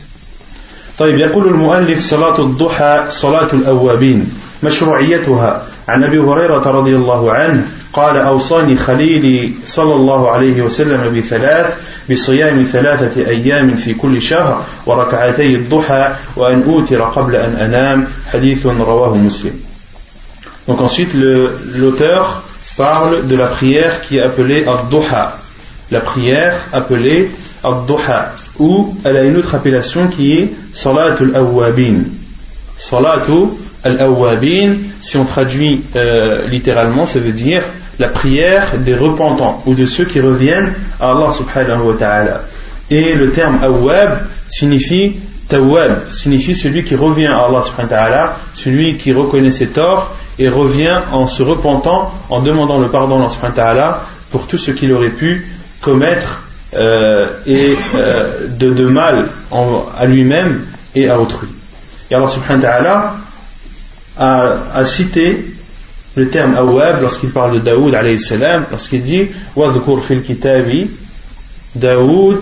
[0.98, 8.17] طيب يقول المؤلف صلاة الضحى صلاة الأوابين مشروعيتها عن أبي هريرة رضي الله عنه قال
[8.17, 11.73] أوصاني خليلي صلى الله عليه وسلم بثلاث
[12.11, 19.17] بصيام ثلاثة أيام في كل شهر وركعتي الضحى وأن أوتر قبل أن أنام حديث رواه
[19.17, 19.53] مسلم
[20.67, 22.43] Donc ensuite l'auteur
[22.77, 25.41] parle de la prière qui est appelée Ad-Duha
[25.91, 27.29] la prière appelée
[27.63, 32.03] Ad-Duha, ou elle a une autre appellation qui est Salatul Awwabin.
[32.77, 33.49] Salatul
[33.83, 37.63] Al-Awwabin, si on traduit euh, littéralement, ça veut dire
[38.01, 42.41] la prière des repentants ou de ceux qui reviennent à Allah subhanahu wa ta'ala.
[42.89, 48.37] Et le terme Awwab signifie Tawwab, signifie celui qui revient à Allah subhanahu wa ta'ala,
[48.55, 53.19] celui qui reconnaît ses torts et revient en se repentant, en demandant le pardon à
[53.19, 55.47] Allah subhanahu wa ta'ala pour tout ce qu'il aurait pu
[55.79, 56.41] commettre
[56.73, 59.27] euh, et euh, de, mal
[59.95, 61.49] à lui-même et à autrui.
[62.09, 63.15] Et Allah subhanahu wa ta'ala
[64.17, 65.50] a, cité
[66.15, 70.89] le terme awab lorsqu'il parle de Daoud alayhi salam, lorsqu'il dit Wadkur fil kitabi
[71.75, 72.41] Daoud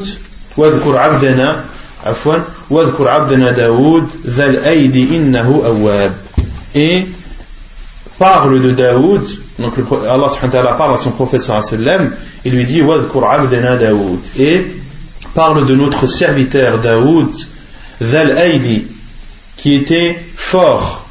[0.57, 1.63] Wadkur abdana
[2.03, 6.13] afwan Wadkur abdana Daoud Zal aidi innahu awab
[6.73, 7.05] et
[8.17, 9.27] parle de Daoud
[9.59, 9.73] donc
[10.07, 12.11] Allah subhanahu wa parle à son prophète sallam
[12.45, 14.19] il lui dit Daoud.
[14.37, 14.67] Et
[15.33, 17.31] parle de notre serviteur Daoud
[18.01, 18.87] Zal Aidi
[19.57, 21.05] qui était fort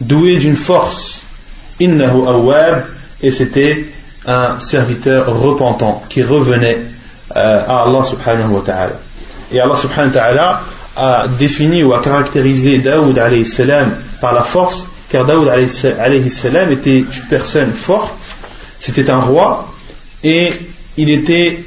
[0.00, 1.19] doué d'une force
[1.80, 2.84] innahu awwab
[3.22, 3.86] et c'était
[4.26, 6.78] un serviteur repentant qui revenait
[7.36, 9.00] euh, à Allah subhanahu wa ta'ala
[9.52, 10.62] et Allah subhanahu ta'ala
[10.96, 16.98] a défini ou a caractérisé Daoud alayhi salam par la force car Daoud salam était
[16.98, 18.14] une personne forte,
[18.78, 19.72] c'était un roi,
[20.22, 20.50] et
[20.96, 21.64] il était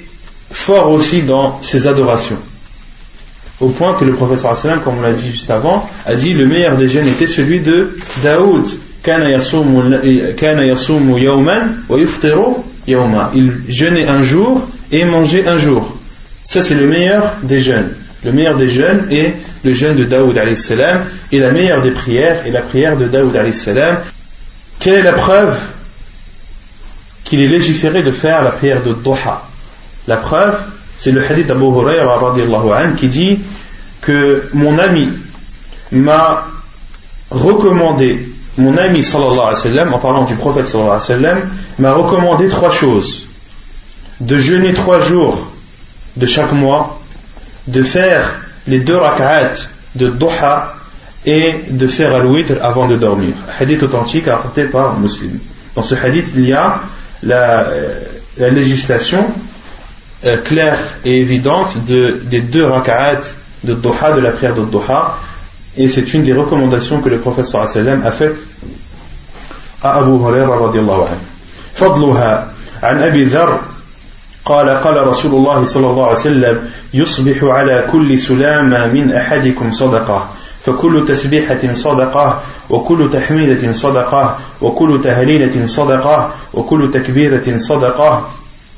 [0.50, 2.40] fort aussi dans ses adorations.
[3.60, 6.78] Au point que le professeur comme on l'a dit juste avant, a dit le meilleur
[6.78, 8.66] des jeunes était celui de Daoud.
[13.36, 15.98] Il jeûnait un jour et mangeait un jour.
[16.44, 17.94] Ça c'est le meilleur des jeunes.
[18.24, 22.46] Le meilleur des jeûnes est le jeûne de Daoud salam et la meilleure des prières
[22.46, 23.98] est la prière de Daoud salam.
[24.80, 25.58] Quelle est la preuve
[27.24, 29.48] qu'il est légiféré de faire la prière de Doha
[30.08, 30.58] La preuve,
[30.98, 33.40] c'est le hadith d'Abu Hurairah qui dit
[34.02, 35.10] que mon ami
[35.92, 36.48] m'a
[37.32, 41.42] recommandé, mon ami sallallahu alayhi wa sallam, en parlant du prophète sallallahu alayhi wa
[41.80, 43.28] m'a recommandé trois choses.
[44.20, 45.48] De jeûner trois jours
[46.16, 47.02] de chaque mois,
[47.68, 50.76] de faire les deux rak'at de Doha
[51.26, 53.34] et de faire al-witr avant de dormir.
[53.60, 55.40] Hadith authentique apporté par Muslim.
[55.76, 56.82] Dans ce hadith, il y a
[57.24, 58.00] la, euh,
[58.38, 59.26] législation
[60.26, 63.22] euh, claire et évidente de, des deux rak'at
[63.64, 65.18] de Doha, de la prière de Doha,
[65.78, 68.38] et c'est une des recommandations que le prophète sallam a faites
[69.82, 71.34] à Abu Hurairah radiallahu anhu.
[71.74, 72.48] فضلها
[72.84, 73.60] عن أبي ذر
[74.46, 80.30] قال قال رسول الله صلى الله عليه وسلم يصبح على كل سلامة من أحدكم صدقة
[80.66, 88.28] فكل تسبيحة صدقة وكل تحميدة صدقة وكل تهليلة صدقة وكل تكبيرة صدقة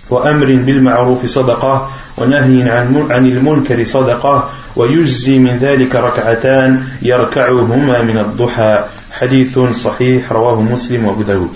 [0.09, 8.84] وأمر بالمعروف صدقة ونهي عن عن المنكر صدقة ويجزي من ذلك ركعتان يركعهما من الضحى
[9.12, 11.54] حديث صحيح رواه مسلم وابو داود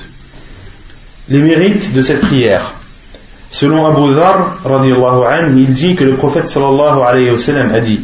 [1.27, 2.75] Les mérites de cette prière.
[3.51, 8.01] Selon Abu Dhar, anhu, il dit que le prophète sallallahu alayhi wa sallam a dit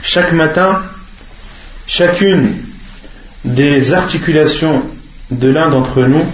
[0.00, 0.82] Chaque matin,
[1.88, 2.52] chacune
[3.44, 4.82] des articulations
[5.30, 6.24] de l'un d'entre nous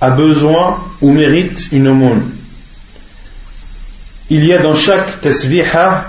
[0.00, 2.30] a besoin ou mérite une aumône.
[4.31, 6.05] Il y a dans chaque tasbiha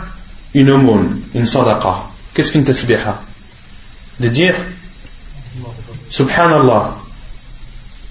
[0.55, 2.05] une aumône, une sadaqa.
[2.35, 3.23] Qu'est-ce qu'une tasbiha
[4.19, 4.55] De dire
[6.11, 6.97] Subhanallah.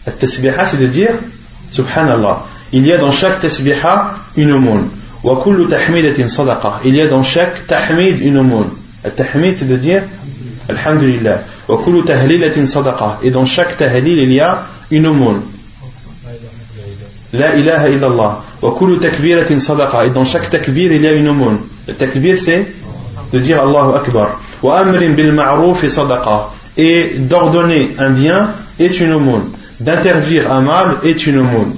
[0.08, 1.12] La tasbiha, c'est de dire
[1.72, 2.46] Subhanallah.
[2.72, 4.90] Il y a dans chaque tasbiha une aumône.
[5.24, 6.82] Wa kullu tahmidatin sadaqa.
[6.86, 8.70] Il y a dans chaque tahmid une aumône.
[9.04, 10.04] Le tahmid, c'est de dire
[10.70, 11.44] Alhamdulillah.
[11.68, 13.20] Wa kullu tahlilatin sadaqa.
[13.22, 15.42] Et dans chaque tahlil, il y a une aumône.
[17.34, 18.44] La ilaha illallah.
[18.62, 21.60] Et dans chaque takbir, il y a une aumône.
[21.88, 22.68] Le takbir, c'est
[23.32, 24.42] de dire Allahu Akbar.
[26.78, 29.52] Et d'ordonner un bien est une aumône.
[29.80, 31.76] D'interdire un mal est une aumône.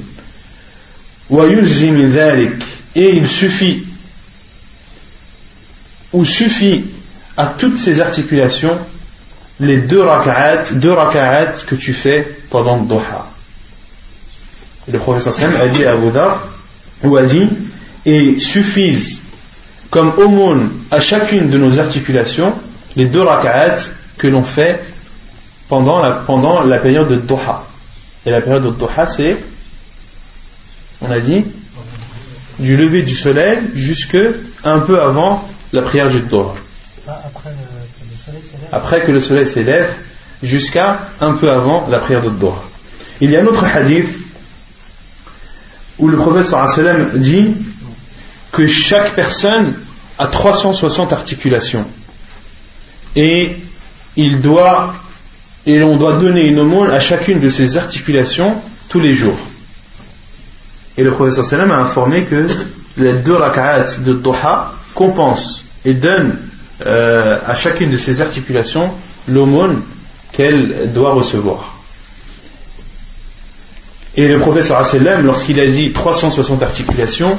[2.96, 3.86] Et il suffit
[6.14, 6.86] ou suffit
[7.38, 8.78] à toutes ces articulations
[9.60, 10.64] les deux raka'at,
[11.66, 13.28] que tu fais pendant le duha
[14.92, 16.12] le professeur Sam a dit à Abu ou
[17.04, 17.48] a dit,
[18.06, 19.22] et suffisent
[19.90, 22.54] comme aumône à chacune de nos articulations
[22.96, 23.78] les deux raka'at
[24.18, 24.82] que l'on fait
[25.68, 27.68] pendant la, pendant la période de Doha.
[28.26, 29.38] Et la période de Doha, c'est,
[31.02, 31.46] on a dit,
[32.60, 34.18] du lever du soleil jusque
[34.64, 36.56] un peu avant la prière du Doha.
[38.72, 39.94] Après que le soleil s'élève
[40.44, 42.64] jusqu'à un peu avant la prière de Doha.
[43.20, 44.08] Il y a un autre hadith
[46.02, 46.54] où le prophète
[47.16, 47.54] dit
[48.52, 49.76] que chaque personne
[50.18, 51.86] a 360 articulations
[53.16, 53.56] et
[54.18, 54.96] il doit
[55.66, 58.56] et on doit donner une aumône à chacune de ces articulations
[58.90, 59.38] tous les jours.
[60.98, 62.48] Et le prophète sallam a informé que
[62.98, 66.38] les deux rak'at de Doha compensent et donnent
[66.84, 68.92] euh, à chacune de ces articulations
[69.28, 69.84] l'aumône
[70.32, 71.81] qu'elle doit recevoir.
[74.18, 77.38] Et le professeur sallam, lorsqu'il a dit 360 articulations,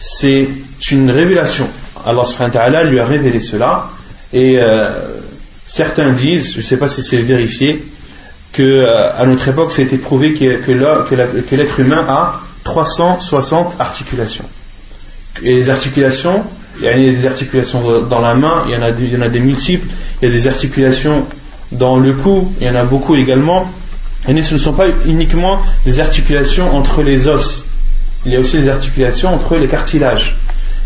[0.00, 0.48] c'est
[0.90, 1.68] une révélation.
[2.04, 3.90] Allah subhanahu wa ta'ala lui a révélé cela.
[4.32, 5.16] Et euh,
[5.66, 7.84] certains disent, je ne sais pas si c'est vérifié,
[8.52, 14.44] que euh, à notre époque, ça a été prouvé que, l'être humain a 360 articulations.
[15.42, 16.42] Et les articulations,
[16.78, 19.40] il y a des articulations dans la main, il y il y en a des
[19.40, 19.86] multiples,
[20.20, 21.26] il y a des articulations
[21.70, 23.70] dans le cou, il y en a beaucoup également.
[24.28, 27.64] Et ce ne sont pas uniquement des articulations entre les os,
[28.26, 30.36] il y a aussi des articulations entre les cartilages.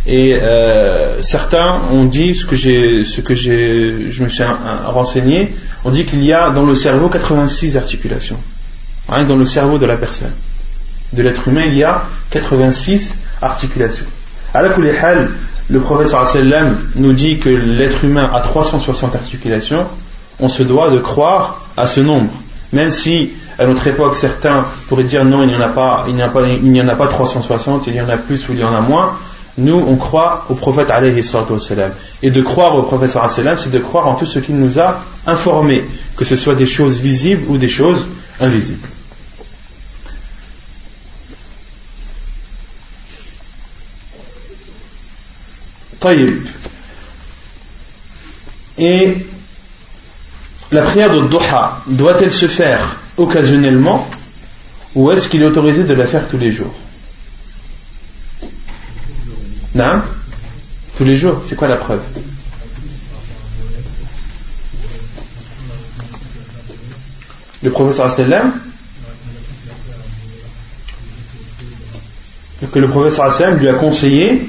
[0.06, 6.32] Et euh, certains ont dit, ce que, je me suis renseigné, on dit qu'il y
[6.32, 8.38] a dans le cerveau 86 articulations.
[9.08, 10.32] Hein, dans le cerveau de la personne.
[11.12, 14.06] De l'être humain, il y a 86 articulations.
[14.54, 14.68] À la
[15.68, 19.86] le professeur sallam nous dit que l'être humain a 360 articulations.
[20.38, 22.32] On se doit de croire à ce nombre.
[22.72, 26.14] Même si à notre époque certains pourraient dire non, il n'y en a pas, il
[26.14, 26.22] n'y
[26.80, 29.18] en a pas 360, il y en a plus ou il y en a moins.
[29.58, 31.22] Nous, on croit au prophète alayhi
[32.22, 35.84] Et de croire au prophète c'est de croire en tout ce qu'il nous a informé,
[36.16, 38.06] que ce soit des choses visibles ou des choses
[38.40, 38.88] invisibles.
[48.78, 49.26] Et
[50.72, 54.08] la prière de Doha doit-elle se faire occasionnellement
[54.94, 56.74] ou est-ce qu'il est autorisé de la faire tous les jours?
[59.74, 60.02] Non
[60.96, 62.02] Tous les jours, c'est quoi la preuve?
[67.62, 68.10] Le professeur
[72.74, 74.48] le professeur lui a conseillé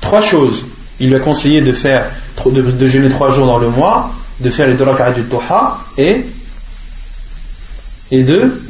[0.00, 0.64] trois choses.
[0.98, 2.10] Il lui a conseillé de faire
[2.46, 4.10] de, jeûner trois jours dans le mois,
[4.40, 6.24] de faire les deux du Toha et
[8.10, 8.60] et de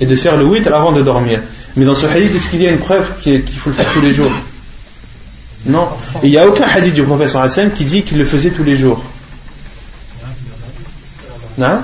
[0.00, 1.42] et de faire le witr avant de dormir.
[1.76, 4.00] Mais dans ce hadith, est-ce qu'il y a une preuve qu'il faut le faire tous
[4.00, 4.32] les jours?
[5.66, 5.88] Non.
[6.22, 8.76] il n'y a aucun hadith du professeur Hassan qui dit qu'il le faisait tous les
[8.76, 9.02] jours.
[11.58, 11.80] Non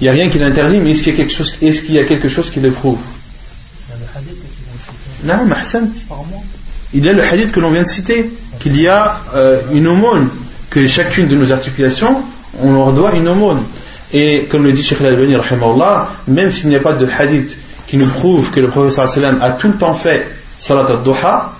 [0.00, 1.94] Il n'y a rien qui l'interdit, mais est-ce qu'il y a quelque chose, est-ce qu'il
[1.94, 2.98] y a quelque chose qui le prouve?
[5.24, 5.90] Non, Hassan.
[6.92, 9.88] Il y a le hadith que l'on vient de citer, qu'il y a euh, une
[9.88, 10.28] aumône,
[10.74, 12.16] que chacune de nos articulations,
[12.60, 13.62] on leur doit une aumône.
[14.12, 15.36] Et comme le dit Sheikh Al-Albani,
[16.26, 17.56] même s'il n'y a pas de hadith
[17.86, 19.08] qui nous prouve que le professeur
[19.40, 20.26] a tout le temps fait
[20.58, 21.52] salat al-duha,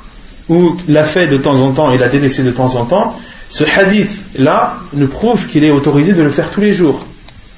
[0.48, 3.16] ou l'a fait de temps en temps et l'a délaissé de temps en temps,
[3.48, 7.06] ce hadith-là nous prouve qu'il est autorisé de le faire tous les jours.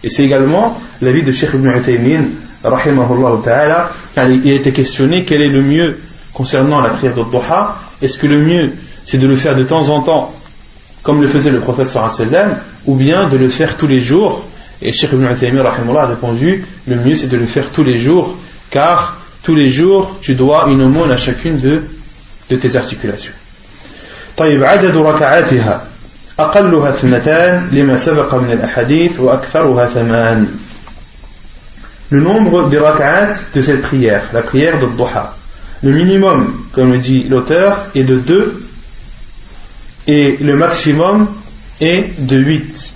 [0.04, 2.24] Et c'est également l'avis de Sheikh Ibn Uthaymin,
[2.62, 5.98] ta'ala, il a été questionné quel est le mieux
[6.34, 7.78] concernant la prière de duha.
[8.02, 8.72] Est-ce que le mieux
[9.06, 10.34] c'est de le faire de temps en temps,
[11.05, 14.45] comme le faisait le prophète sallam, ou bien de le faire tous les jours
[14.81, 18.35] Et Sheikh Ibn Uthaymin a répondu le mieux c'est de le faire tous les jours,
[18.71, 21.83] car tous les jours tu dois une aumône à chacune de,
[22.49, 23.33] de tes articulations.
[24.37, 25.83] طيب عدد ركعاتها
[26.39, 30.47] أقلها اثنتان لما سبق من الأحاديث وأكثرها ثمان
[32.09, 35.33] Le nombre des rak'at de cette prière, la prière de Duha.
[35.81, 38.63] Le minimum, comme le dit l'auteur, est de 2
[40.06, 41.28] et le maximum
[41.80, 42.94] est de 8.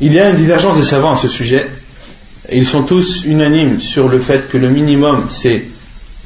[0.00, 1.68] Il y a une divergence des savants à ce sujet.
[2.50, 5.64] Ils sont tous unanimes sur le fait que le minimum c'est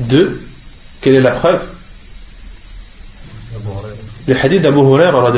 [0.01, 0.41] 2.
[1.01, 1.61] Quelle est la preuve?
[4.26, 5.32] Le hadith d'Abu Huraira,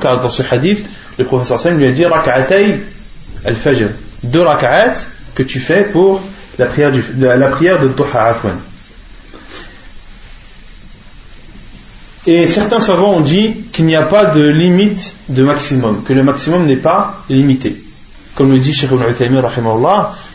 [0.00, 0.86] car dans ce hadith,
[1.18, 2.80] le professeur Sam lui a dit Rak'atay
[3.44, 3.88] al-Fajr.
[4.22, 4.94] Deux rak'at
[5.34, 6.20] que tu fais pour
[6.58, 8.56] la prière, du, la, prière de Duha Afwan.
[12.30, 16.22] Et certains savants ont dit qu'il n'y a pas de limite de maximum, que le
[16.22, 17.74] maximum n'est pas limité.
[18.34, 19.40] Comme le dit Sheikh Ibn Uthaymin,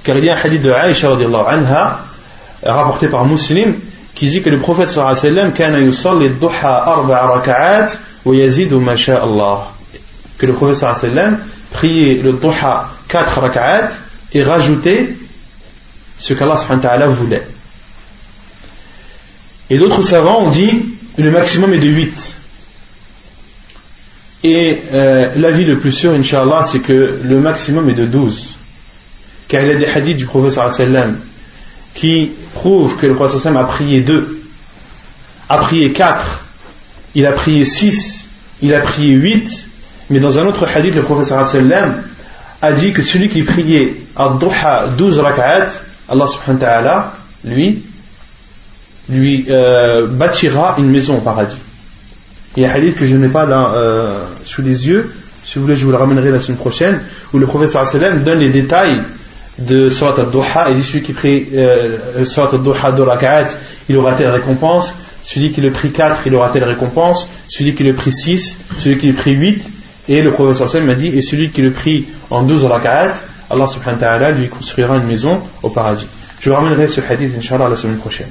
[0.04, 2.00] car il y a un hadith de Aisha anha,
[2.64, 3.76] rapporté par Muslim,
[4.16, 6.34] qui dit que le prophète sallallahu alayhi wa sallam
[10.40, 11.40] que le prophète sallallahu alayhi wa sallam
[11.74, 13.90] priait le duha 4 raka'at
[14.34, 15.16] et rajoutait
[16.18, 17.44] ce qu'Allah subhanahu wa ta'ala voulait
[19.70, 22.38] et d'autres savants ont dit le maximum est de 8
[24.46, 28.54] et euh, l'avis le plus sûr inshallah c'est que le maximum est de 12
[29.48, 31.18] car il y a des hadiths du sallam
[31.94, 34.42] qui prouve que le prophète a prié deux,
[35.50, 36.46] a prié quatre,
[37.16, 38.26] il a prié six,
[38.62, 39.68] il a prié huit,
[40.10, 41.32] mais dans un autre hadith, le prophète
[42.62, 45.70] a dit que celui qui priait à duha 12 rak'at,
[46.10, 47.84] Allah subhanahu wa ta'ala, lui,
[49.10, 51.58] lui euh, bâtira une maison au paradis.
[52.56, 55.12] Il y a un hadith que je n'ai pas euh, sous les yeux,
[55.44, 57.02] si vous voulez, je vous le ramènerai la semaine prochaine,
[57.34, 57.76] où le prophète
[58.24, 59.02] donne les détails
[59.60, 63.04] de Surat al-Duha, il dit celui qui prie euh, Surat al-Duha de
[63.90, 64.94] il aura telle récompense,
[65.24, 68.98] celui qui le prie 4, il aura telle récompense, celui qui le prie 6, celui
[68.98, 69.64] qui le prie 8,
[70.10, 73.14] et le prophète sallam m'a dit, et celui qui le prie en 12 rak'at,
[73.50, 76.08] Allah subhanahu wa ta'ala lui construira une maison au paradis.
[76.40, 78.28] Je vous ramènerai ce hadith, inshallah, la semaine prochaine.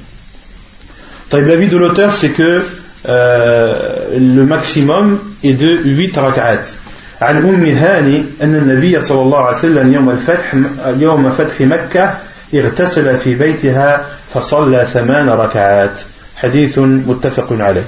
[1.33, 2.63] L'avis de l'auteur, c'est que
[3.09, 6.77] euh, le maximum est de 8 rak'at.
[7.21, 10.55] عن أم هاني أن النبي صلى الله عليه وسلم يوم الفتح
[10.99, 12.13] يوم فتح مكة
[12.55, 16.01] اغتسل في بيتها فصلى ثمان ركعات
[16.35, 17.85] حديث متفق عليه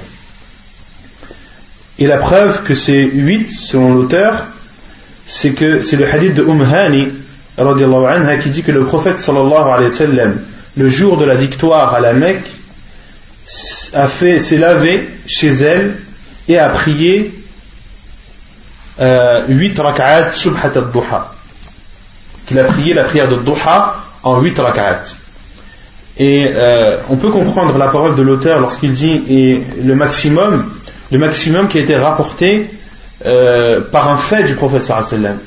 [1.98, 4.46] Et la preuve que c'est 8 selon l'auteur,
[5.26, 7.10] c'est que c'est le hadith de Umm Hani
[7.58, 10.42] anha, qui dit que le prophète sallallahu alayhi wa sallam,
[10.76, 12.46] le jour de la victoire à la Mecque,
[13.94, 15.98] a fait, s'est lavé chez elle
[16.48, 17.34] et a prié
[18.98, 19.44] 8 euh,
[19.78, 21.34] rak'at subhat al-duha.
[22.46, 25.04] Qu'il a prié la prière de duha en 8 rak'at.
[26.18, 30.72] Et euh, on peut comprendre la parole de l'auteur lorsqu'il dit le maximum,
[31.12, 32.70] le maximum qui a été rapporté
[33.26, 35.40] euh, par un fait du prophète sallam.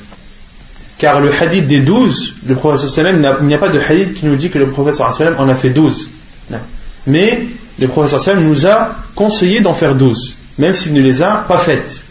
[0.99, 4.25] Car le hadith des 12, le prophète sallam, il n'y a pas de hadith qui
[4.25, 6.09] nous dit que le prophète sallam en a fait 12.
[7.07, 7.47] Mais
[7.78, 11.58] le prophète sallam nous a conseillé d'en faire 12, même s'il ne les a pas
[11.58, 12.04] faites.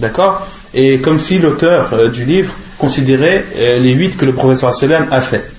[0.00, 4.72] D'accord Et comme si l'auteur euh, du livre considérait euh, les huit que le professeur
[4.74, 5.50] sallam a fait.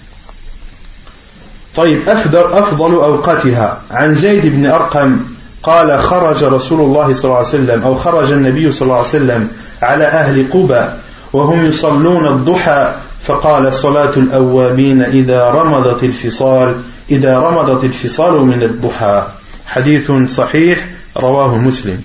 [1.76, 5.20] طيب أفضل أفضل أوقاتها عن زيد بن أرقم
[5.64, 9.48] قال خرج رسول الله صلى الله عليه وسلم أو خرج النبي صلى الله عليه وسلم
[9.82, 10.86] على أهل قبى
[11.34, 12.94] وهم يصلون الضحى
[13.24, 16.76] فقال صلاة الأوابين إذا رمضت الفصال
[17.12, 19.24] إذا رمضت الفصال من الضحى
[19.68, 20.88] حديث صحيح
[21.18, 22.04] رواه مسلم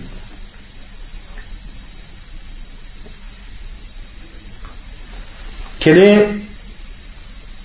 [5.81, 6.29] Quel est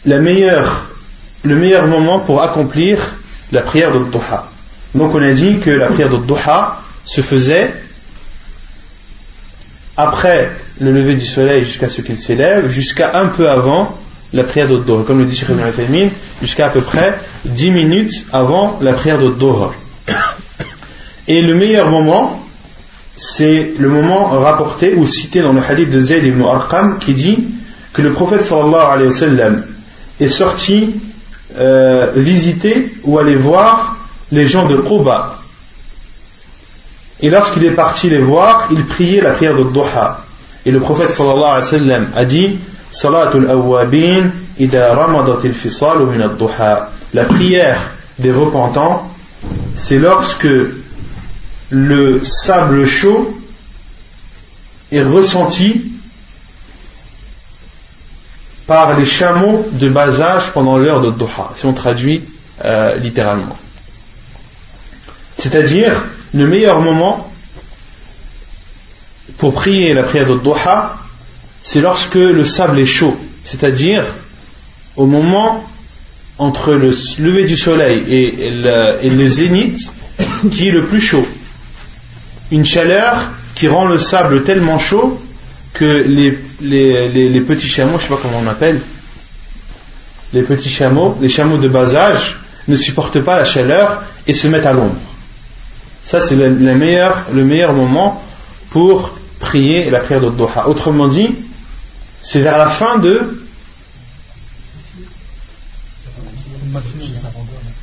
[0.05, 0.89] la meilleure,
[1.43, 3.15] le meilleur moment pour accomplir
[3.53, 4.51] la prière de Duha
[4.93, 7.73] Donc on a dit que la prière de Duha se faisait
[9.95, 13.97] après le lever du soleil jusqu'à ce qu'il s'élève, jusqu'à un peu avant
[14.33, 15.05] la prière de Dhuhr.
[15.05, 16.09] Comme le dit Sheikh Ibn
[16.41, 19.73] jusqu'à à peu près 10 minutes avant la prière de Dhuhr.
[21.26, 22.44] et le meilleur moment,
[23.16, 27.44] c'est le moment rapporté ou cité dans le hadith de Zayd ibn Arqam qui dit
[27.92, 29.64] que le prophète sallallahu alayhi wa sallam
[30.20, 30.96] est sorti
[31.56, 33.96] euh, visiter ou aller voir
[34.32, 35.38] les gens de Quba.
[37.20, 40.24] Et lorsqu'il est parti les voir, il priait la prière de Duha.
[40.66, 42.58] Et le prophète sallallahu alayhi wa sallam a dit
[42.90, 47.80] Salatul awwabin ida ramadat fisal min duha La prière
[48.18, 49.10] des repentants,
[49.74, 50.46] c'est lorsque
[51.74, 53.36] le sable chaud
[54.92, 55.82] est ressenti
[58.68, 62.22] par les chameaux de bas âge pendant l'heure de Duha, si on traduit
[62.64, 63.58] euh, littéralement.
[65.38, 67.28] C'est-à-dire, le meilleur moment
[69.38, 70.96] pour prier la prière de Duha,
[71.62, 74.04] c'est lorsque le sable est chaud, c'est-à-dire
[74.94, 75.64] au moment
[76.38, 79.90] entre le lever du soleil et le, et le zénith
[80.52, 81.26] qui est le plus chaud.
[82.54, 85.20] Une chaleur qui rend le sable tellement chaud
[85.72, 88.80] que les, les, petits chameaux, je ne sais pas comment on appelle,
[90.32, 92.38] les petits chameaux, les chameaux de bas âge,
[92.68, 94.94] ne supportent pas la chaleur et se mettent à l'ombre.
[96.04, 98.22] Ça, c'est le, meilleur, le meilleur moment
[98.70, 100.68] pour prier la prière de Doha.
[100.68, 101.34] Autrement dit,
[102.22, 103.44] c'est vers la fin de.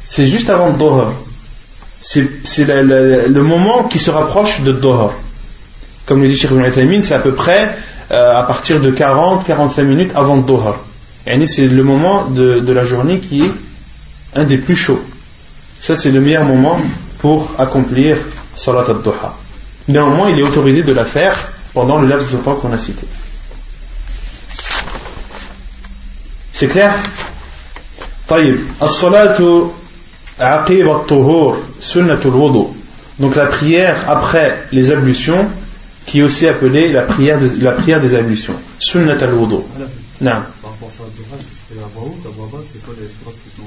[0.05, 1.13] C'est juste avant Doha
[2.01, 5.12] C'est le, le, moment qui se rapproche de Doha
[6.07, 7.76] comme le dit Cheikh Ibn c'est à peu près
[8.12, 10.76] euh, à partir de 40-45 minutes avant Doha.
[11.26, 13.51] Et c'est le moment de, la journée qui est
[14.36, 15.03] un des plus chauds.
[15.80, 16.80] Ça, c'est le meilleur moment
[17.18, 18.16] pour accomplir
[18.55, 19.36] Salat al-Doha.
[19.88, 23.07] Néanmoins, il est autorisé de la faire pendant le laps de temps qu'on a cité.
[26.53, 26.94] C'est clair
[28.28, 29.70] طيب الصلاة
[33.19, 35.47] donc la prière après les ablutions
[36.05, 38.55] qui est aussi appelée la prière, de, la prière des ablutions.
[38.79, 39.63] Sunnat al-wudu.
[40.21, 40.32] Non.
[40.61, 41.03] Par rapport à ça,
[41.69, 43.63] c'est la voix haute, la voix basse, c'est quoi les surahs qui sont.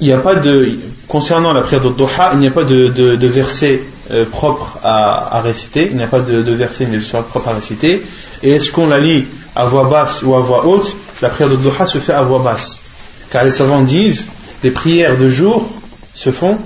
[0.00, 2.88] Il n'y a pas de, concernant la prière de Doha, il n'y a pas de,
[2.88, 6.86] de, de verset euh, propre à, à, réciter, il n'y a pas de, de verset
[6.90, 8.02] mais de surah propre à réciter.
[8.42, 10.94] Et est-ce qu'on la lit à voix basse ou à voix haute?
[11.22, 12.82] La prière de Doha se fait à voix basse.
[13.30, 14.26] Car les savants disent,
[14.62, 15.68] les prières de jour
[16.14, 16.58] se font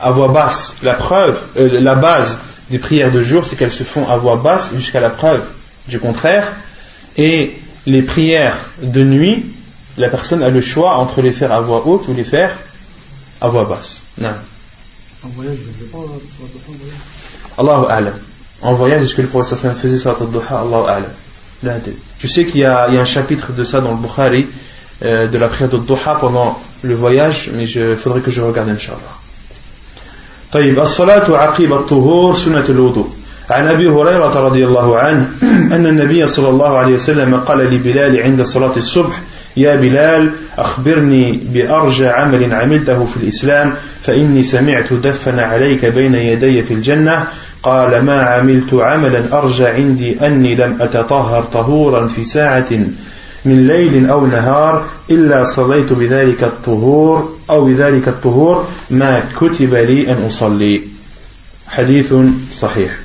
[0.00, 0.74] à voix basse.
[0.82, 2.38] La preuve, euh, la base
[2.70, 5.44] des prières de jour, c'est qu'elles se font à voix basse jusqu'à la preuve
[5.88, 6.52] du contraire.
[7.16, 7.54] Et
[7.86, 9.46] les prières de nuit,
[9.96, 12.56] la personne a le choix entre les faire à voix haute ou les faire
[13.40, 14.02] à voix basse.
[14.18, 14.30] Non.
[15.22, 15.98] En voyage, je ne pas
[17.58, 18.14] Allahu A'lam.
[18.62, 20.60] En voyage, est-ce que le prophète faisait ça al-duha?
[20.60, 21.80] Allahu A'lam.
[22.18, 24.46] Tu sais qu'il y, a un chapitre de ça dans le Bukhari,
[25.02, 28.68] euh, de la prière de duha pendant le voyage, mais il faudrait que je regarde,
[28.68, 29.20] Inch'Allah.
[30.52, 33.08] طيب الصلاة عقيب الطهور سنة الوضوء.
[33.50, 38.42] عن أبي هريرة رضي الله عنه أن النبي صلى الله عليه وسلم قال لبلال عند
[38.42, 39.20] صلاة الصبح
[39.56, 46.74] يا بلال أخبرني بأرجى عمل عملته في الإسلام فإني سمعت دفن عليك بين يدي في
[46.74, 47.26] الجنة.
[47.62, 52.70] قال ما عملت عملا أرجى عندي أني لم أتطهر طهورا في ساعة.
[53.44, 60.26] من ليل أو نهار إلا صليت بذلك الطهور أو بذلك الطهور ما كتب لي أن
[60.26, 60.82] أصلي
[61.68, 62.14] حديث
[62.54, 62.98] صحيح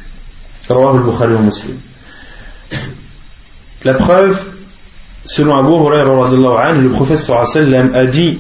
[0.72, 1.78] رواه البخاري ومسلم
[3.86, 4.38] La preuve,
[5.24, 8.38] selon Abu Hurairah anhu, le prophète sallam a dit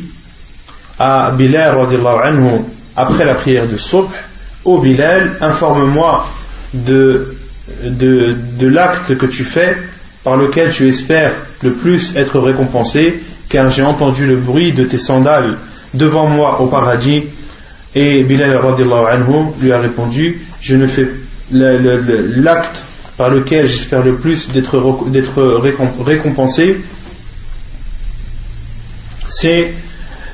[0.99, 1.77] à Bilal
[2.23, 2.65] anhu,
[2.97, 4.09] après la prière de Subh,
[4.65, 6.27] Ô Bilal, informe-moi
[6.73, 7.37] de,
[7.83, 9.77] de, de l'acte que tu fais
[10.29, 13.19] par lequel tu espères le plus être récompensé,
[13.49, 15.57] car j'ai entendu le bruit de tes sandales
[15.95, 17.23] devant moi au paradis.
[17.95, 21.09] Et Bilal anhu lui a répondu, je ne fais
[21.49, 22.75] l'acte
[23.17, 24.77] par lequel j'espère le plus d'être
[26.05, 26.79] récompensé,
[29.27, 29.73] c'est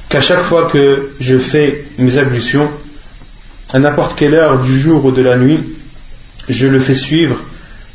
[0.09, 2.67] qu'à chaque fois que je fais mes ablutions,
[3.71, 5.63] à n'importe quelle heure du jour ou de la nuit,
[6.49, 7.37] je le fais suivre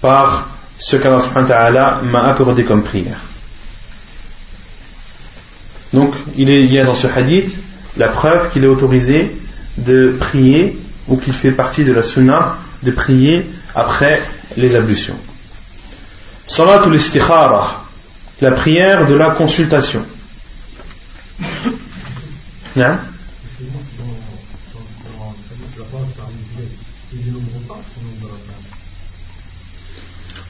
[0.01, 0.49] par
[0.81, 3.21] ce qu'Allah m'a accordé comme prière.
[5.93, 7.57] Donc, il, y a dans ce hadith
[7.97, 9.37] la preuve qu'il est autorisé
[9.77, 10.79] de prier
[11.09, 14.23] ou qu'il fait partie de la sunna de prier après
[14.57, 15.19] les ablutions.
[16.47, 17.85] Salatul istikhara,
[18.41, 20.05] la prière de la consultation.
[22.77, 22.97] Non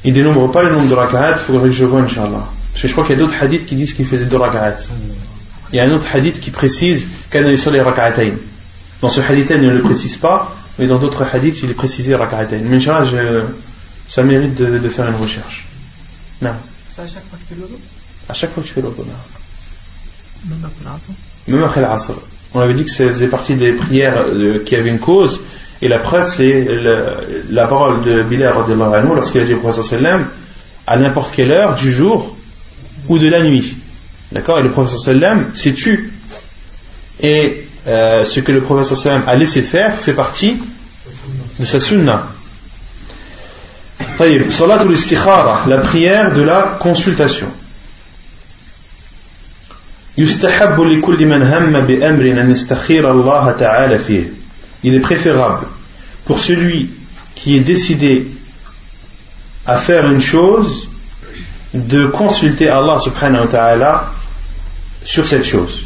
[0.04, 2.46] Il dénombre pas le nombre de rak'at, il faudrait que je vois, Inch'Allah.
[2.72, 4.76] Parce que je crois qu'il y a d'autres hadiths qui disent qu'il faisait deux rak'at.
[5.72, 8.34] Il y a un autre hadith qui précise qu'il y sur les rak'atayn.
[9.00, 12.14] Dans ce hadith, il ne le précise pas, mais dans d'autres hadiths, il est précisé
[12.14, 12.62] rak'atayn.
[12.64, 13.06] Mais Inch'Allah,
[14.08, 15.66] ça mérite de, de, faire une recherche.
[16.42, 16.50] Non.
[16.94, 17.74] C'est à chaque fois que tu fais l'autre
[18.28, 19.04] À chaque fois que tu fais l'autre,
[20.48, 21.06] Même après l'asr
[21.46, 22.12] Même après l'asr.
[22.52, 25.40] On avait dit que ça faisait partie des prières euh, qui avaient une cause,
[25.81, 26.67] et la preuve, c'est
[27.49, 28.55] la parole de Bilal
[29.13, 30.27] lorsqu'il a dit au prophète sallam
[30.87, 32.35] à n'importe quelle heure du jour
[33.07, 33.77] ou de la nuit.
[34.31, 36.11] D'accord Et le prophète sallam s'est tu.
[37.21, 40.57] Et euh, ce que le prophète sallam a laissé faire fait partie
[41.59, 42.27] de sa sunna.
[44.49, 47.47] Salatul istikhara, la prière de la consultation.
[50.17, 54.38] يستحب لكل من هم بأمر أن يستخير الله تعالى فيه
[54.82, 55.66] il est préférable
[56.24, 56.90] pour celui
[57.34, 58.30] qui est décidé
[59.66, 60.88] à faire une chose
[61.74, 64.10] de consulter Allah subhanahu wa ta'ala
[65.04, 65.82] sur cette chose.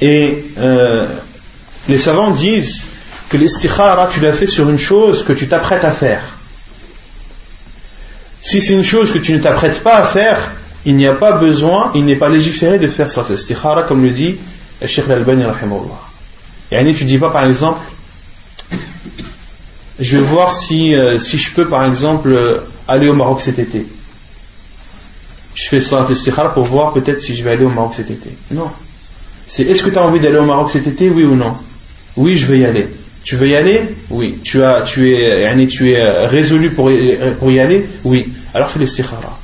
[0.00, 1.06] Et euh,
[1.88, 2.84] les savants disent
[3.28, 6.22] que l'istikhara, tu l'as fait sur une chose que tu t'apprêtes à faire.
[8.40, 10.52] Si c'est une chose que tu ne t'apprêtes pas à faire,
[10.84, 14.10] il n'y a pas besoin, il n'est pas légiféré de faire cette istikhara, comme le
[14.10, 14.36] dit
[14.84, 15.44] Sheikh Al-Albani,
[16.70, 17.80] et tu dis pas par exemple,
[19.98, 23.58] je vais voir si, euh, si je peux par exemple euh, aller au Maroc cet
[23.58, 23.86] été.
[25.54, 28.30] Je fais ça istikhara pour voir peut-être si je vais aller au Maroc cet été.
[28.52, 28.70] Non.
[29.46, 31.54] C'est est-ce que tu as envie d'aller au Maroc cet été, oui ou non?
[32.16, 32.86] Oui, je vais y aller.
[33.24, 33.88] Tu veux y aller?
[34.10, 34.38] Oui.
[34.44, 37.88] Tu, as, tu, es, tu es euh, résolu pour y, pour y aller?
[38.04, 38.32] Oui.
[38.54, 39.38] Alors fais l'istikhara.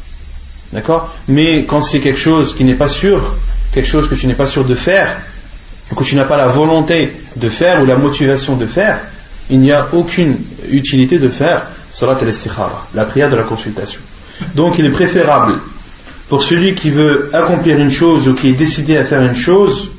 [0.73, 1.13] D'accord?
[1.27, 3.37] Mais quand c'est quelque chose qui n'est pas sûr,
[3.73, 5.21] quelque chose que tu n'es pas sûr de faire,
[5.96, 9.00] que tu n'as pas la volonté de faire ou la motivation de faire,
[9.50, 10.38] il n'y a aucune
[10.70, 14.02] utilité de faire salat al-istikhara, la prière de la consultation.
[14.56, 15.56] Donc il est préférable
[16.28, 19.90] pour celui qui veut accomplir une chose ou qui est décidé à faire une chose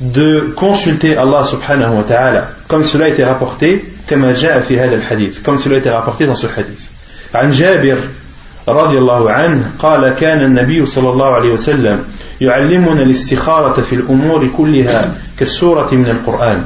[0.00, 5.90] de consulter Allah subhanahu wa ta'ala comme cela a été rapporté comme cela a été
[5.90, 6.80] rapporté dans ce hadith.
[7.34, 7.98] عن جابر
[8.68, 12.04] رضي الله عنه قال كان النبي صلى الله عليه وسلم
[12.40, 16.64] يعلمنا الاستخارة في الأمور كلها كالسورة من القرآن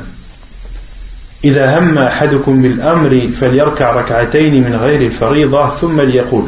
[1.45, 6.45] إذا هم أحدكم بالأمر فليركع ركعتين من غير الفريضة ثم ليقول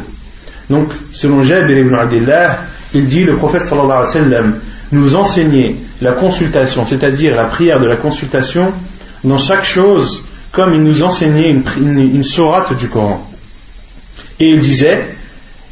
[0.69, 2.59] Donc, selon Jabir ibn Abdullah,
[2.93, 4.59] il dit le prophète sallallahu alayhi wa sallam
[4.91, 8.71] nous enseignait la consultation, c'est-à-dire la prière de la consultation
[9.23, 13.27] dans chaque chose, comme il nous enseignait une, une, une sourate du Coran.
[14.39, 15.05] Et il disait,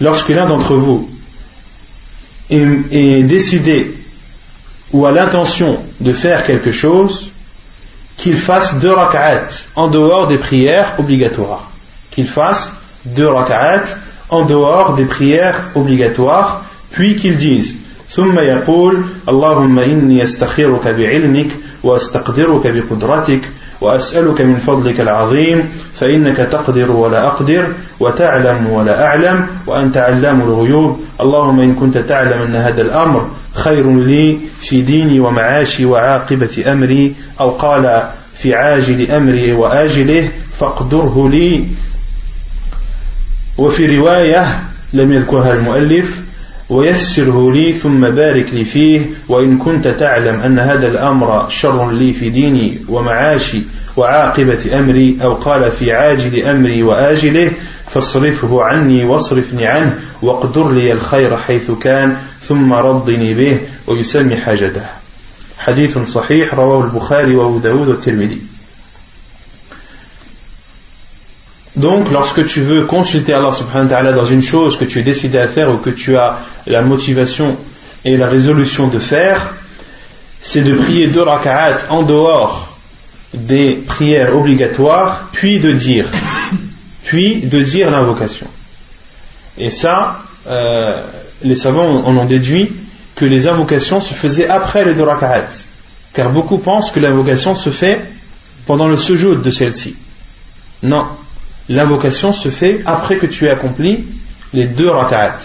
[0.02, 1.10] lorsque l'un d'entre vous
[2.50, 3.98] est, décidé
[4.94, 7.32] ou a l'intention de faire quelque chose,
[8.16, 11.70] qu'il fasse deux rak'at en dehors des prières obligatoires.
[12.12, 12.72] Qu'il fasse
[13.06, 13.84] deux rak'at
[14.30, 17.76] en dehors des prières obligatoires, puis qu'il dise
[18.12, 21.48] ثم يقول اللهم إني أستخيرك بعلمك
[21.84, 23.42] وأستقدرك بقدرتك
[23.83, 27.69] وأسألك من فضلك العظيم فإنك تقدر ولا أقدر
[28.01, 31.01] وتعلم ولا أعلم وأنت علام الغيوب.
[31.21, 37.51] اللهم إن كنت تعلم أن هذا الأمر خير لي في ديني ومعاشي وعاقبة أمري أو
[37.51, 38.03] قال
[38.35, 40.29] في عاجل أمري وآجله
[40.59, 41.67] فاقدره لي.
[43.59, 44.47] وفي رواية
[44.93, 46.22] لم يذكرها المؤلف
[46.73, 52.31] ويسره لي ثم بارك لي فيه وإن كنت تعلم أن هذا الأمر شر لي في
[52.31, 53.63] ديني ومعاشي
[53.97, 57.51] وعاقبة أمري أو قال في عاجل أمري وآجله
[57.91, 62.17] فاصرفه عني واصرفني عنه واقدر لي الخير حيث كان
[62.49, 64.85] ثم رضني به ويسمي حاجته.
[65.59, 68.52] حديث صحيح رواه البخاري وأبو داود والترمذي.
[71.77, 75.03] Donc, lorsque tu veux consulter Allah subhanahu wa ta'ala dans une chose que tu es
[75.03, 77.57] décidé à faire ou que tu as la motivation
[78.05, 79.55] et la résolution de faire,
[80.43, 82.77] c'est de prier deux raka'at en dehors
[83.33, 86.07] des prières obligatoires, puis de dire,
[87.05, 88.49] puis de dire l'invocation.
[89.57, 91.01] Et ça, euh,
[91.43, 92.71] les savants en ont déduit
[93.15, 95.49] que les invocations se faisaient après les deux raka'at.
[96.13, 98.01] Car beaucoup pensent que l'invocation se fait
[98.67, 99.97] pendant le sujoud de celle-ci.
[100.83, 101.07] Non,
[101.69, 104.05] l'invocation se fait après que tu aies accompli
[104.53, 105.39] les deux rak'at.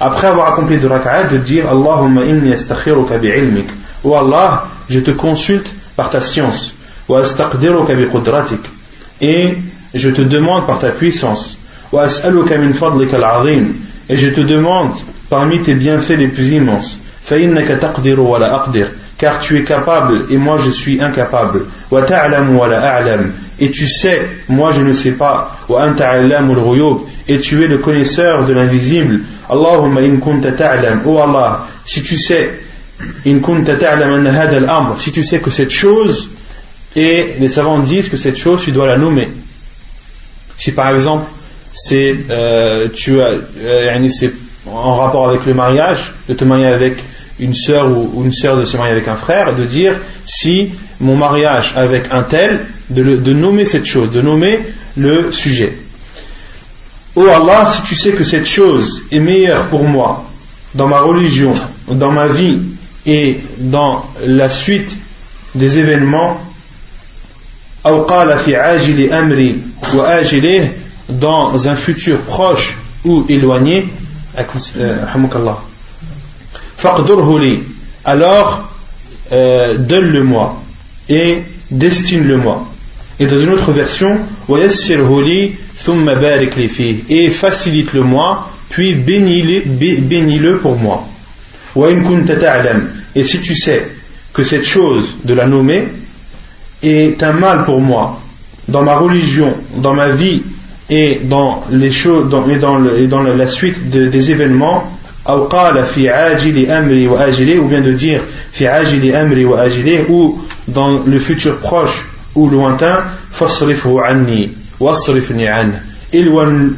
[0.00, 3.66] Après avoir accompli deux rak'at, de dire Allahumma inni astakhiruka bi'ilmik
[4.04, 6.74] Oh Allah, je te consulte par ta science.
[9.20, 9.54] Et
[9.94, 11.56] je te demande par ta puissance.
[11.92, 14.92] Et je te demande
[15.30, 16.98] parmi tes bienfaits les plus immenses.
[19.18, 21.66] Car tu es capable et moi je suis incapable.
[23.64, 25.56] Et tu sais, moi je ne sais pas.
[27.28, 29.20] Et tu es le connaisseur de l'invisible.
[29.48, 31.02] Allahumma in kunta ta'lam.
[31.06, 32.50] Oh Allah, si tu sais,
[33.24, 36.28] in kunta ta'lam si tu sais que cette chose,
[36.96, 39.28] et les savants disent que cette chose, tu dois la nommer.
[40.58, 41.30] Si par exemple,
[41.72, 44.28] c'est euh, tu as, euh,
[44.66, 46.96] en rapport avec le mariage, de te marier avec
[47.38, 51.16] une sœur ou, une sœur de se marier avec un frère, de dire si mon
[51.16, 54.60] mariage avec un tel, de, nommer cette chose, de nommer
[54.96, 55.76] le sujet.
[57.14, 60.24] Oh Allah, si tu sais que cette chose est meilleure pour moi,
[60.74, 61.52] dans ma religion,
[61.88, 62.58] dans ma vie
[63.04, 64.90] et dans la suite
[65.54, 66.40] des événements,
[71.08, 73.88] dans un futur proche ou éloigné,
[78.04, 78.68] alors
[79.30, 80.62] euh, donne-le-moi
[81.08, 82.71] et destine-le-moi.
[83.20, 84.18] Et dans une autre version,
[87.08, 91.08] et facilite-le-moi, puis bénis-le pour moi.
[93.14, 93.88] Et si tu sais
[94.32, 95.88] que cette chose de la nommer
[96.82, 98.20] est un mal pour moi,
[98.68, 100.42] dans ma religion, dans ma vie
[100.88, 104.90] et dans les choses et dans, le, et dans la suite de, des événements,
[105.28, 105.46] ou
[107.68, 108.20] bien de dire
[110.08, 113.04] ou dans le futur proche ou lointain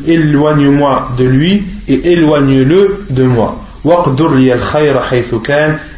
[0.07, 3.61] éloigne-moi de lui et éloigne-le de moi.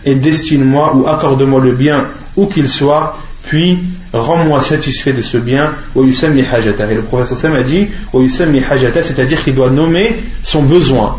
[0.05, 3.79] Et destine-moi ou accorde-moi le bien où qu'il soit puis
[4.13, 5.73] rends-moi satisfait de ce bien.
[5.95, 11.19] Et le professeur a dit c'est-à-dire qu'il doit nommer son besoin.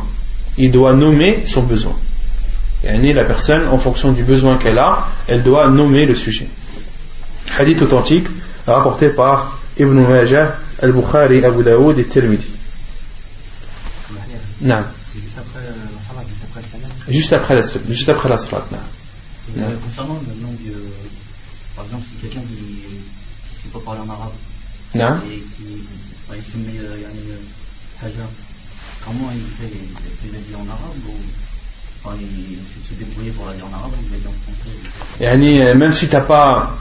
[0.57, 1.93] Il doit nommer son besoin.
[2.83, 6.47] Et la personne en fonction du besoin qu'elle a elle doit nommer le sujet
[7.57, 8.27] hadith authentique
[8.65, 12.45] rapporté par Ibn Majah Al-Bukhari, Abu Daoud et Tirmidhi.
[14.61, 14.83] Non.
[17.09, 18.65] Juste après la salat, juste après la salat.
[19.57, 20.73] Euh, concernant le nom de,
[21.75, 24.33] par exemple, si quelqu'un qui ne sait pas parler en arabe
[24.93, 25.19] non.
[25.25, 25.87] et qui
[26.27, 28.27] bah, il se met euh, euh, Hajar,
[29.05, 29.73] comment il fait
[30.25, 31.15] Il dire en arabe ou
[32.03, 32.57] enfin, il
[32.89, 36.09] se débrouiller pour la dire en arabe ou il la dire en français Même si
[36.09, 36.77] tu n'as pas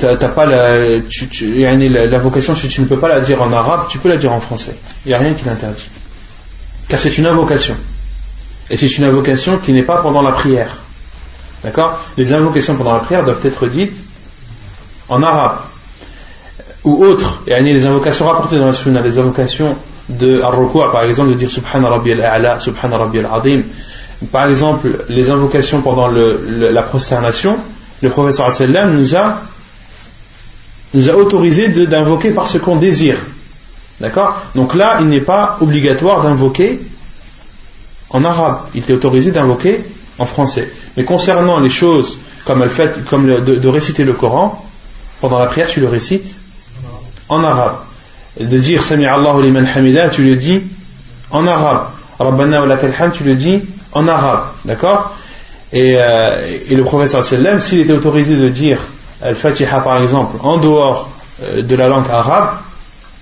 [0.00, 3.52] t'as pas la, tu, tu, la, vocation, si tu ne peux pas la dire en
[3.52, 4.74] arabe, tu peux la dire en français.
[5.04, 5.88] Il n'y a rien qui l'interdit.
[6.88, 7.76] Car c'est une invocation.
[8.70, 10.76] Et c'est une invocation qui n'est pas pendant la prière.
[11.62, 11.98] D'accord?
[12.16, 13.96] Les invocations pendant la prière doivent être dites
[15.08, 15.58] en arabe.
[16.84, 17.42] Ou autres.
[17.46, 19.76] Et les invocations rapportées dans la sunna, les invocations
[20.08, 20.56] de ar
[20.90, 23.62] par exemple, de dire Subhana Rabbi al-A'la, Subhana Rabbi al-Adim.
[24.30, 27.56] Par exemple, les invocations pendant le, la prosternation,
[28.00, 28.48] le professeur
[28.88, 29.38] nous a
[30.94, 33.18] nous a autorisé d'invoquer par ce qu'on désire.
[34.00, 34.40] D'accord?
[34.54, 36.80] Donc là, il n'est pas obligatoire d'invoquer
[38.10, 38.62] en arabe.
[38.74, 39.80] Il est autorisé d'invoquer
[40.18, 40.70] en français.
[40.96, 44.64] Mais concernant les choses comme, le fait, comme de, réciter le Coran,
[45.20, 46.34] pendant la prière, tu le récites
[47.28, 47.76] en arabe.
[48.38, 50.62] de dire Sami Allahu liman hamida, tu le dis
[51.30, 51.88] en arabe.
[52.18, 53.62] Rabbana wa lakal tu le dis
[53.92, 54.46] en arabe.
[54.64, 55.14] D'accord?
[55.72, 58.78] Et, euh, et, le professeur sallam, s'il était autorisé de dire
[59.22, 61.10] Al-Fatiha par exemple en dehors
[61.42, 62.50] euh, de la langue arabe,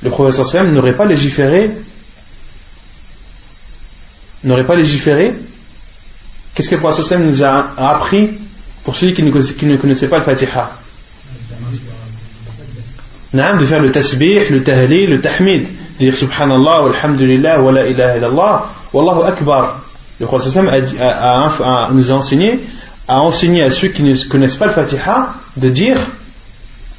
[0.02, 1.70] le professeur Sam n'aurait pas légiféré
[4.44, 5.34] n'aurait pas légiféré.
[6.54, 8.30] Qu'est-ce que le professeur Sam nous a appris
[8.84, 10.70] pour celui qui ne, connaissait pas le Fatiha
[13.32, 15.68] de faire le tasbih, le tahli, le tahmid,
[16.00, 19.80] dire subhanallah, alhamdulillah, wa la ilaha illallah, wallahu akbar.
[20.18, 22.58] Le professeur Sam a, nous a enseigné
[23.10, 25.98] a enseigné à ceux qui ne connaissent pas le Fatiha de dire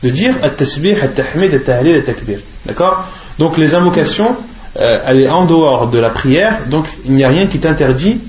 [0.03, 2.39] de dire at-tasbih, at-tahmid, at-tahlil, at-takbir.
[2.65, 3.05] D'accord?
[3.39, 4.35] Donc les invocations,
[4.77, 8.19] euh, elle est en dehors de la prière, donc il n'y a rien qui t'interdit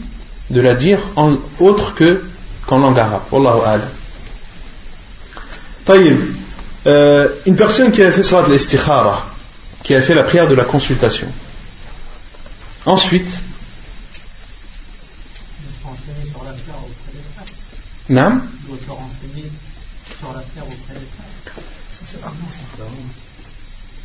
[0.51, 2.23] de la dire en autre que
[2.67, 3.23] qu'en langue arabe.
[3.33, 3.89] Wallahu a'lam.
[6.87, 9.17] Euh, une personne qui a fait salat al
[9.83, 11.27] qui a fait la prière de la consultation.
[12.87, 13.41] Ensuite,
[18.13, 19.51] Non doit se renseigner
[20.05, 21.55] sur l'affaire auprès des frères.
[21.91, 22.61] Ça, c'est vraiment ça.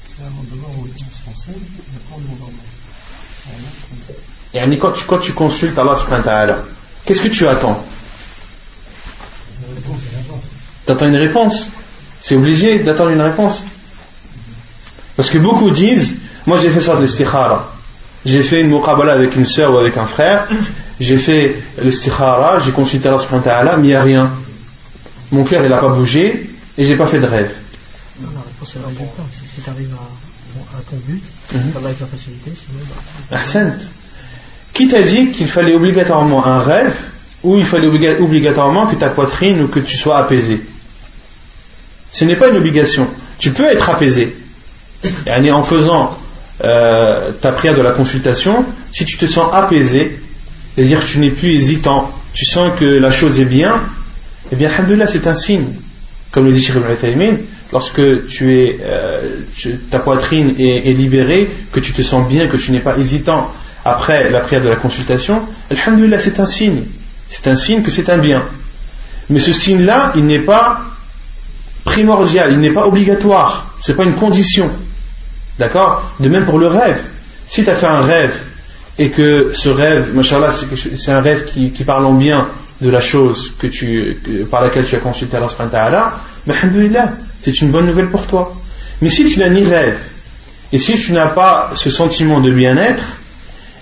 [0.08, 2.54] C'est un demande où on se renseigne, et après on demande
[4.54, 6.64] Et quand tu, quand tu consultes Allah subhanahu wa ta'ala,
[7.06, 7.84] qu'est-ce que tu attends?
[10.86, 11.68] T'attends une réponse?
[12.22, 13.64] C'est obligé d'attendre une réponse.
[15.18, 17.74] Parce que beaucoup disent, moi j'ai fait ça de l'istikhara.
[18.26, 20.48] J'ai fait une muqabala avec une soeur ou avec un frère.
[21.00, 24.32] J'ai fait l'istikhara, j'ai consulté Allah subhanahu wa ta'ala, mais il n'y a rien.
[25.32, 27.52] Mon cœur il n'a pas bougé et j'ai pas fait de rêve.
[28.20, 29.24] Non, la réponse est le résultat.
[29.32, 31.22] Si, tu arrives à, à ton but,
[31.54, 31.60] Mhm.
[31.78, 32.80] Allah avec la facilité, sinon,
[33.32, 33.38] bah.
[34.74, 36.96] Qui t'a dit qu'il fallait obligatoirement un rêve
[37.44, 40.62] ou il fallait obliga- obligatoirement que ta poitrine ou que tu sois apaisé?
[42.12, 43.08] Ce n'est pas une obligation.
[43.38, 44.36] Tu peux être apaisé.
[45.26, 46.18] Yani en faisant
[46.64, 50.20] euh, ta prière de la consultation, si tu te sens apaisé,
[50.78, 53.82] c'est-à-dire que tu n'es plus hésitant, tu sens que la chose est bien,
[54.52, 55.66] eh bien, alhamdoulilah, c'est un signe.
[56.32, 57.38] Comme le dit Cheikh Ibn
[57.74, 59.40] lorsque tu es, euh,
[59.90, 63.52] ta poitrine est, est libérée, que tu te sens bien, que tu n'es pas hésitant
[63.86, 66.84] après la prière de la consultation, alhamdoulilah, c'est un signe.
[67.28, 68.46] C'est un signe que c'est un bien.
[69.32, 70.82] Mais ce signe-là, il n'est pas
[71.86, 74.70] primordial, il n'est pas obligatoire, c'est pas une condition.
[75.58, 76.12] D'accord?
[76.20, 77.02] De même pour le rêve.
[77.48, 78.36] Si tu as fait un rêve
[79.00, 82.50] et que ce rêve, machallah, c'est un rêve qui, parle en bien
[82.82, 83.54] de la chose
[84.50, 88.56] par laquelle tu as consulté Allah subhanahu wa ta'ala, c'est une bonne nouvelle pour toi.
[89.02, 90.00] Mais si tu n'as ni rêve,
[90.72, 93.04] et si tu n'as pas ce sentiment de bien-être,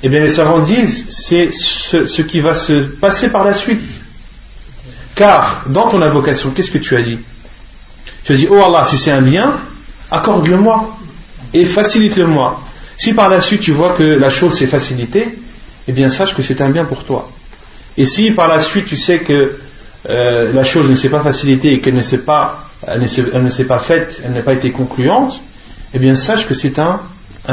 [0.03, 4.01] eh bien les savants disent, c'est ce, ce qui va se passer par la suite.
[5.15, 7.19] Car dans ton invocation, qu'est-ce que tu as dit?
[8.25, 9.53] Tu as dit, oh Allah, si c'est un bien,
[10.11, 10.97] accorde-le-moi
[11.53, 12.61] et facilite-le-moi.
[12.97, 15.37] Si par la suite tu vois que la chose s'est facilitée,
[15.87, 17.29] eh bien sache que c'est un bien pour toi.
[17.97, 19.57] Et si par la suite tu sais que
[20.09, 22.69] euh, la chose ne s'est pas facilitée et qu'elle ne s'est pas,
[23.79, 25.41] faite, elle n'a pas été concluante,
[25.93, 26.99] eh bien sache que c'est un,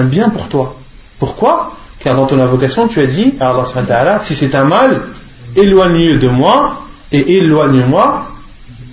[0.05, 0.77] bien pour toi.
[1.19, 1.77] Pourquoi?
[2.01, 5.03] Car dans ton invocation tu as dit à Allah si c'est un mal,
[5.57, 8.29] éloigne-le de moi et éloigne-moi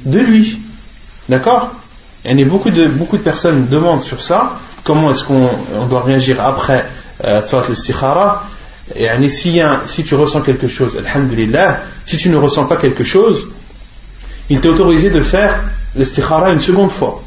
[0.05, 0.59] de lui.
[1.27, 1.71] D'accord?
[2.25, 4.59] Et beaucoup de personnes demandent sur ça,
[4.89, 6.83] comment est-ce qu'on on doit réagir après
[7.23, 8.43] euh, Salat al-Istikhara.
[8.95, 12.65] Et yani, s'il y a- si tu ressens quelque chose, Alhamdulillah, si tu ne ressens
[12.65, 13.47] pas quelque chose,
[14.49, 15.53] il t'est autorisé de faire
[15.95, 17.21] l'istikhara une seconde fois.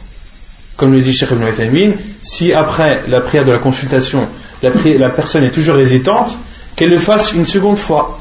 [0.77, 1.93] Comme le dit Cheikh Ibn Uthaymin,
[2.25, 4.27] si après la prière de la consultation,
[4.61, 6.37] la, la personne est toujours hésitante,
[6.75, 8.19] qu'elle le fasse une seconde fois.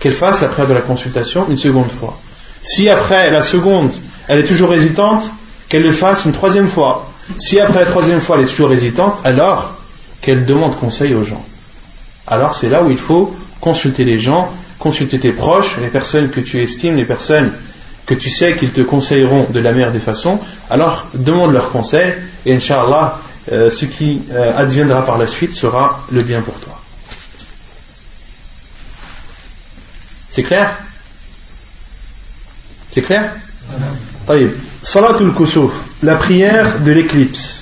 [0.00, 2.18] Qu'elle fasse la prière de la consultation une seconde fois.
[2.64, 3.92] Si après la seconde,
[4.26, 5.22] elle est toujours hésitante,
[5.68, 7.09] qu'elle le fasse une troisième fois.
[7.37, 9.75] Si après la troisième fois, elle est toujours hésitante, alors
[10.21, 11.43] qu'elle demande conseil aux gens.
[12.27, 14.49] Alors c'est là où il faut consulter les gens,
[14.79, 17.51] consulter tes proches, les personnes que tu estimes, les personnes
[18.05, 20.39] que tu sais qu'ils te conseilleront de la meilleure des façons.
[20.69, 22.13] Alors demande leurs conseils
[22.45, 23.19] et Inch'Allah,
[23.51, 26.79] euh, ce qui euh, adviendra par la suite sera le bien pour toi.
[30.29, 30.77] C'est clair
[32.91, 33.29] C'est clair
[34.27, 34.51] طيب
[34.83, 35.71] صلاة الكسوف
[36.03, 37.61] la prière de l'éclipse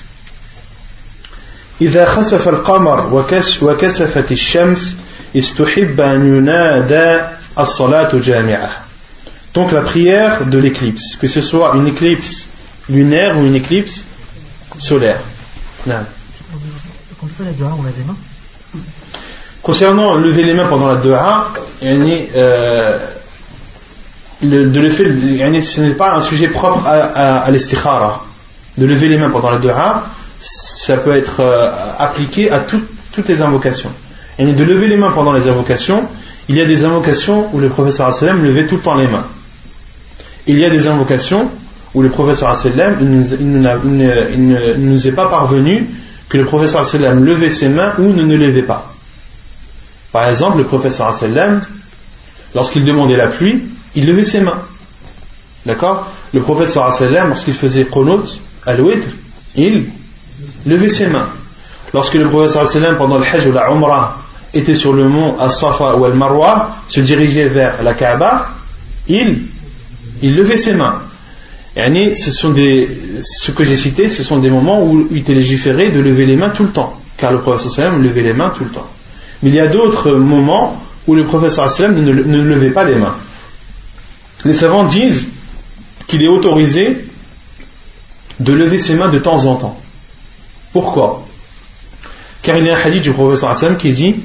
[1.80, 4.96] إذا خسف القمر وكس وكسفت الشمس
[5.36, 7.20] استحب أن ينادى
[7.58, 8.70] الصلاة جامعة
[9.54, 12.46] donc la prière de l'éclipse que ce soit une éclipse
[12.88, 14.04] lunaire ou une éclipse
[14.78, 15.20] solaire
[15.86, 16.04] نعم.
[17.24, 18.16] quand tu fais la dua, on lève les mains.
[19.62, 22.98] Concernant lever les mains pendant la dua, yani, euh,
[24.41, 25.05] de le fait,
[25.61, 27.51] ce n'est pas un sujet propre à, à.
[28.77, 30.05] De lever les mains pendant la dua,
[30.41, 32.81] ça peut être euh, appliqué à tout-
[33.11, 33.91] toutes les invocations.
[34.37, 36.07] Yani, de lever les mains pendant les invocations,
[36.47, 39.25] il y a des invocations où le professeur sallam levait tout le temps les mains.
[40.47, 41.51] Il y a des invocations
[41.93, 45.89] où le professeur sallam il ne nous est pas parvenu
[46.29, 48.93] que le professeur sallam levait ses mains ou ne ne levait pas.
[50.13, 51.59] Par exemple, le professeur sallam,
[52.55, 53.63] lorsqu'il demandait la pluie,
[53.95, 54.61] il levait ses mains.
[55.65, 56.07] D'accord?
[56.33, 59.07] Le professeur sallam, lorsqu'il faisait qunut, al-witr,
[59.55, 59.89] il
[60.65, 61.27] levait ses mains.
[61.93, 64.17] Lorsque le professeur sallam, pendant le hajj ou la umrah,
[64.53, 68.47] était sur le mont As-Safa ou Al-Marwa, se dirigeait vers la Kaaba,
[69.07, 69.45] il,
[70.23, 71.01] levait ses mains.
[71.75, 75.33] Yani, ce sont des, ce que j'ai cité, ce sont des moments où il était
[75.33, 76.99] légiféré de lever les mains tout le temps.
[77.17, 78.87] Car le professeur sallam levait les mains tout le temps.
[79.43, 83.15] Mais il y a d'autres moments où le professeur sallam ne levait pas les mains.
[84.45, 85.27] Les savants disent
[86.07, 87.05] qu'il est autorisé
[88.39, 89.79] de lever ses mains de temps en temps.
[90.71, 91.25] Pourquoi?
[92.41, 94.15] Car il y a un hadith du professeur sallam qui dit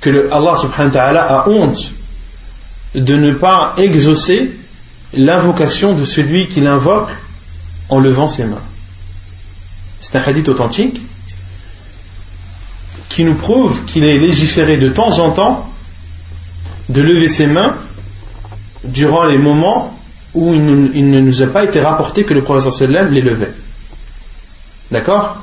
[0.00, 1.92] que Allah subhanahu wa ta'ala a honte
[2.94, 4.52] de ne pas exaucer
[5.12, 7.10] l'invocation de celui qui l'invoque
[7.88, 8.62] en levant ses mains.
[10.00, 11.00] C'est un hadith authentique
[13.08, 15.70] qui nous prouve qu'il est légiféré de temps en temps
[16.88, 17.76] de lever ses mains
[18.84, 19.98] durant les moments
[20.34, 23.52] où il ne, nous a pas été rapporté que le prophète les levait.
[24.90, 25.38] D'accord?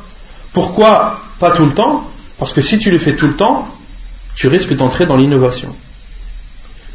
[0.54, 2.04] Pourquoi pas tout le temps?
[2.38, 3.68] Parce que si tu le fais tout le temps,
[4.36, 5.74] tu risques d'entrer dans l'innovation.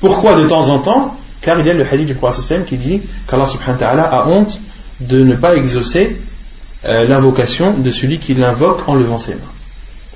[0.01, 1.16] Pourquoi de temps en temps?
[1.43, 4.28] Car il y a le hadith du prophète qui dit qu'Allah subhanahu wa ta'ala a
[4.28, 4.61] honte
[5.01, 6.20] de ne pas exaucer
[6.84, 9.41] euh, l'invocation de celui qui l'invoque en levant ses mains.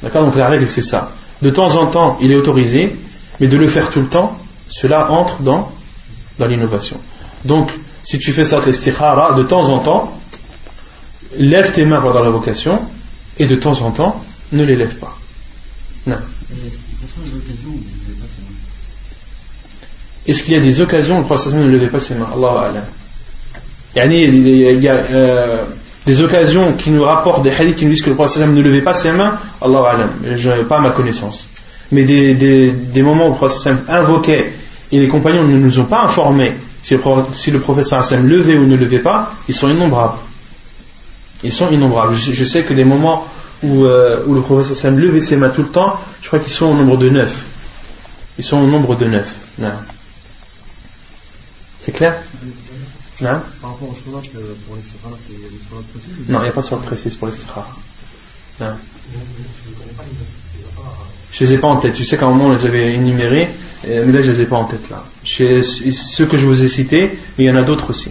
[0.03, 0.25] D'accord?
[0.25, 1.13] Donc la règle c'est ça.
[1.43, 2.97] De temps en temps, il est autorisé,
[3.41, 5.71] mais de le faire tout le temps, cela entre dans,
[6.39, 6.99] dans l'innovation.
[7.45, 7.71] Donc,
[8.03, 10.19] si tu fais ça, l'istikhara, de temps en temps,
[11.37, 12.81] lève tes mains pendant l'invocation,
[13.39, 15.19] et de temps en temps, ne les lève pas.
[16.07, 16.17] Non.
[20.27, 22.29] Est-ce qu'il y a des occasions où le prophète ne levait pas ses mains?
[22.33, 22.73] Allah.
[23.97, 25.65] Il y a euh,
[26.07, 28.83] des occasions qui nous rapportent des hadiths qui nous disent que le prophète ne levait
[28.83, 29.39] pas ses mains?
[29.61, 30.11] Allah.
[30.35, 31.47] Je n'ai pas ma connaissance.
[31.93, 34.53] Mais des, des, des moments où le prophète invoquait
[34.95, 36.53] et les compagnons ne nous ont pas informés
[36.85, 40.19] si le, le prophète levait ou ne levait pas, ils sont innombrables.
[41.43, 42.15] Ils sont innombrables.
[42.15, 43.27] Je, sais que des moments
[43.65, 46.67] où, euh, où le prophète levait ses mains tout le temps, je crois qu'ils sont
[46.67, 47.45] au nombre de neuf.
[48.39, 49.35] Ils sont au nombre de neuf.
[51.81, 52.23] C'est clair?
[53.21, 55.59] Non Par rapport pour les c'est des
[55.93, 57.35] précises Non, il n'y a pas de solat précise pour les.
[58.61, 58.75] Non.
[61.33, 61.95] Je ne les ai pas en tête.
[61.95, 63.49] Tu sais qu'à un moment on les avait énumérés,
[63.87, 65.05] mais là je ne les ai pas en tête là.
[65.25, 68.11] Chez ceux que je vous ai cités, mais il y en a d'autres aussi.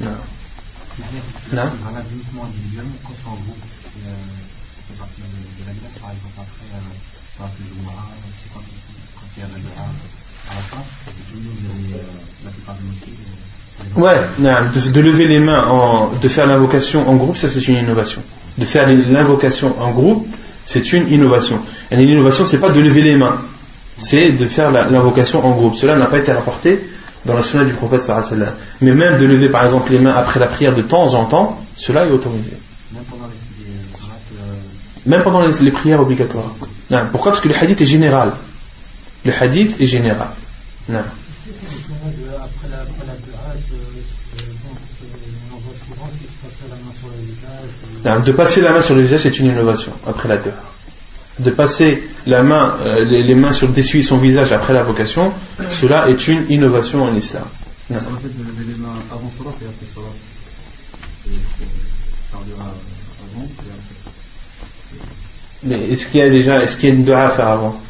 [0.00, 0.10] Non.
[1.52, 2.00] Non euh, euh.
[13.96, 17.76] Ouais, de, de, lever les mains, en, de faire l'invocation en groupe, ça c'est une
[17.76, 18.22] innovation.
[18.58, 20.26] De faire l'invocation en groupe,
[20.66, 21.60] c'est une innovation.
[21.90, 23.40] Et l'innovation, c'est pas de lever les mains,
[23.96, 25.76] c'est de faire l'invocation en groupe.
[25.76, 26.80] Cela n'a pas été rapporté
[27.24, 30.40] dans la sunna du prophète sallallahu Mais même de lever par exemple les mains après
[30.40, 32.52] la prière de temps en temps, cela est autorisé.
[32.92, 33.32] Même pendant les,
[34.38, 36.54] euh, même pendant les, prières obligatoires.
[36.90, 37.06] Non.
[37.10, 37.32] Pourquoi?
[37.32, 38.32] Parce que le hadith est général.
[39.24, 40.28] Le hadith est général.
[40.88, 41.02] Non.
[48.04, 50.52] De passer la main sur le visage, c'est une innovation après la terre.
[51.38, 55.32] De passer la main, euh, les, mains sur d'essuyer son visage après la vocation,
[55.70, 57.44] cela est une innovation en islam.
[57.90, 60.06] Ça fait de lever les mains avant salat et après salat.
[65.62, 67.80] Mais est-ce qu'il y a déjà, est-ce qu'il y a une dua à faire avant?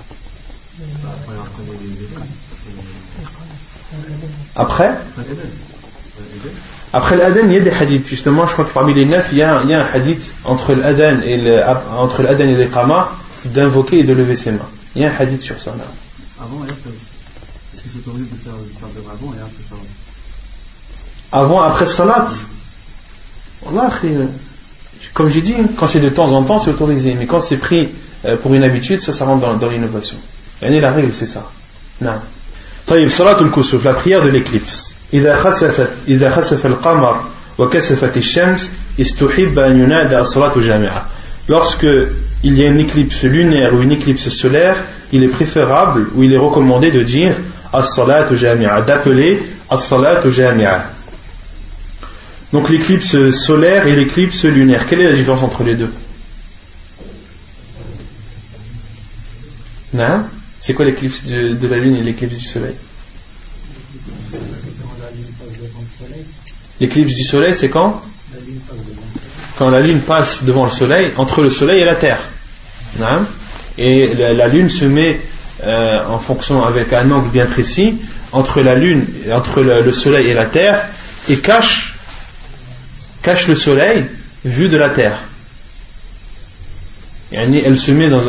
[4.55, 4.97] Après
[6.97, 8.09] après l'Aden, il y a des hadiths.
[8.09, 11.37] Justement, je crois que parmi les neuf, il y a, un hadith entre l'Aden et
[11.37, 11.61] le,
[11.99, 12.23] entre
[13.47, 14.69] d'invoquer et de lever ses mains.
[14.95, 15.75] Il y a un hadith sur ça.
[16.41, 16.71] Avant ah et.
[17.75, 21.87] Est-ce que c'est autorisé de faire, de faire avant et après salat euh, Avant, après
[21.87, 22.29] salat
[23.69, 23.91] Allah,
[25.15, 27.17] comme j'ai dit, quand c'est de temps en temps, c'est autorisé.
[27.19, 27.89] Mais quand c'est pris
[28.25, 30.17] euh, pour une habitude, ça, ça rentre dans, l'innovation.
[30.63, 31.51] Et la règle, c'est ça.
[32.01, 32.21] Non.
[32.87, 34.94] Taïb, salat ou le la prière de l'éclipse.
[35.14, 37.24] إذا خسفت إذا خسف القمر
[37.58, 41.06] وكسفت الشمس استحب أن ينادى الصلاة جامعة
[41.50, 41.88] lorsque
[42.44, 44.76] il y a une éclipse lunaire ou une éclipse solaire
[45.12, 47.34] il est préférable ou il est recommandé de dire
[47.74, 50.92] as-salat jami'a d'appeler as-salat jami'a
[52.54, 55.92] donc l'éclipse solaire et l'éclipse lunaire quelle est la différence entre les deux
[59.94, 60.24] non
[60.62, 62.76] c'est quoi l'éclipse de, de la lune et l'éclipse du soleil
[66.81, 68.03] L'éclipse du soleil, c'est quand
[69.59, 72.19] Quand la lune passe devant le soleil, entre le soleil et la terre.
[73.01, 73.27] Hein?
[73.79, 75.21] Et la, lune se met
[75.63, 77.97] euh, en fonction avec un angle bien précis
[78.33, 80.87] entre la lune, entre le, soleil et la terre,
[81.29, 81.95] et cache,
[83.23, 84.07] cache le soleil
[84.45, 85.19] vu de la terre.
[87.33, 88.21] Elle se met dans,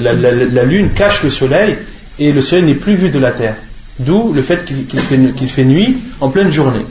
[0.00, 1.78] la, lune cache le soleil
[2.18, 3.56] et le soleil n'est plus vu de la terre.
[3.98, 6.84] D'où le fait qu'il fait nuit en pleine journée.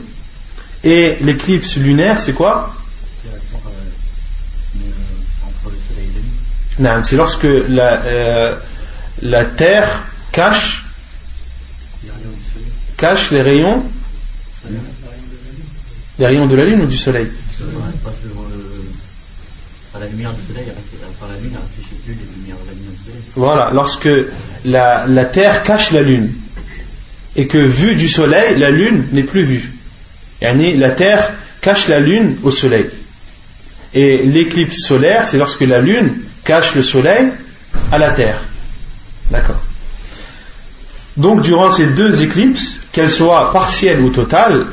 [0.86, 2.72] Et l'éclipse lunaire, c'est quoi
[7.02, 8.56] C'est lorsque la, euh,
[9.56, 10.84] Terre cache,
[13.32, 13.82] les rayons,
[16.20, 17.26] les rayons de la Lune ou du Soleil
[23.34, 24.08] Voilà, lorsque
[24.64, 26.32] la Terre cache la Lune
[27.34, 29.75] et que vue du Soleil, la Lune n'est plus vue
[30.54, 32.86] la terre cache la lune au soleil.
[33.94, 37.32] Et l'éclipse solaire, c'est lorsque la lune cache le soleil
[37.90, 38.38] à la terre.
[39.30, 39.60] D'accord.
[41.16, 44.66] Donc durant ces deux éclipses, qu'elles soient partielles ou totales,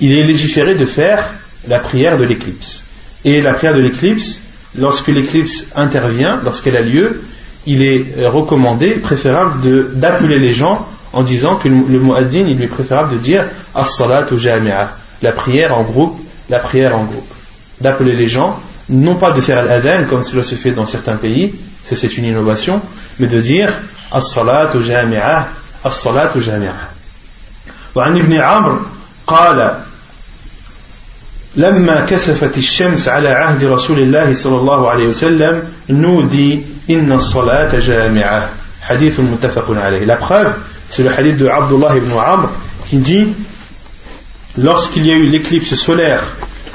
[0.00, 1.32] il est légiféré de faire
[1.68, 2.82] la prière de l'éclipse.
[3.24, 4.40] Et la prière de l'éclipse,
[4.76, 7.22] lorsque l'éclipse intervient, lorsqu'elle a lieu,
[7.66, 9.60] il est recommandé, préférable
[9.94, 14.27] d'appeler les gens en disant que le, le il lui est préférable de dire as-salat
[14.31, 16.19] ou jami'a, la prière en groupe,
[16.49, 17.33] la prière en groupe.
[17.81, 18.59] D'appeler les gens,
[18.89, 21.53] non pas de faire l'adhan comme cela se fait dans certains pays,
[21.85, 22.81] c'est une innovation,
[23.19, 23.71] mais de dire
[24.11, 25.49] as-salat ou jami'a,
[25.83, 26.73] as-salat ou jami'a.
[27.95, 28.79] وعن ابن عمرو
[29.27, 29.77] قال
[31.55, 38.49] لما كسفت الشمس على عهد رسول الله صلى الله عليه وسلم نودي إن الصلاة جامعة
[38.81, 40.53] حديث متفق عليه la preuve
[40.91, 42.49] c'est le hadith de Abdullah ibn Amr
[42.87, 43.27] qui dit
[44.57, 46.23] lorsqu'il y a eu l'éclipse solaire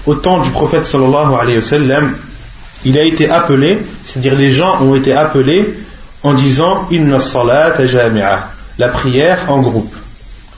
[0.06, 2.16] au temps du prophète sallallahu alayhi wa sallam
[2.84, 5.74] il a été appelé c'est-à-dire les gens ont été appelés
[6.22, 9.94] en disant inna salat jami'a la prière en groupe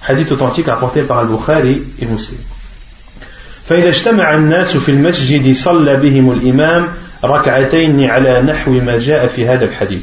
[0.06, 2.38] hadith authentique apporté par Al-Bukhari et Muslim
[3.64, 6.88] فإذا اجتمع الناس في المسجد صلى بهم الإمام
[7.24, 10.02] ركعتين على نحو ما جاء في هذا الحديث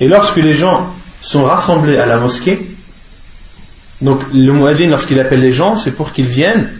[0.00, 2.66] Et lorsque les gens sont rassemblés à la mosquée,
[4.00, 6.70] donc le muaddin lorsqu'il appelle les gens, c'est pour qu'ils viennent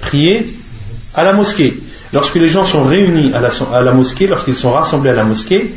[0.00, 0.54] prier
[1.14, 1.76] à la mosquée.
[2.12, 5.24] Lorsque les gens sont réunis à la, à la mosquée, lorsqu'ils sont rassemblés à la
[5.24, 5.74] mosquée,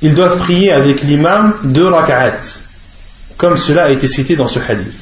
[0.00, 2.40] ils doivent prier avec l'imam deux rak'at,
[3.36, 4.94] comme cela a été cité dans ce hadith.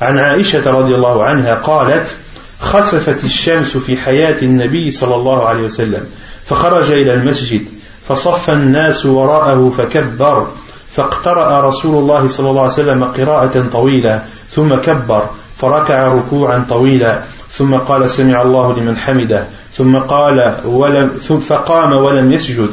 [0.00, 2.16] عن عائشة رضي الله عنها قالت
[2.60, 6.06] خسفت الشمس في حياة النبي صلى الله عليه وسلم
[6.46, 7.64] فخرج إلى المسجد
[8.08, 10.48] فصف الناس وراءه فكبر
[10.91, 15.23] فاقترأ رسول الله صلى الله عليه وسلم قراءة طويلة ثم كبر
[15.57, 17.21] فركع ركوعا طويلا
[17.51, 21.09] ثم قال سمع الله لمن حمده ثم قال ولم
[21.49, 22.69] فقام ولم يسجد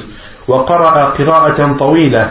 [0.49, 2.31] وقرأ قراءة طويلة.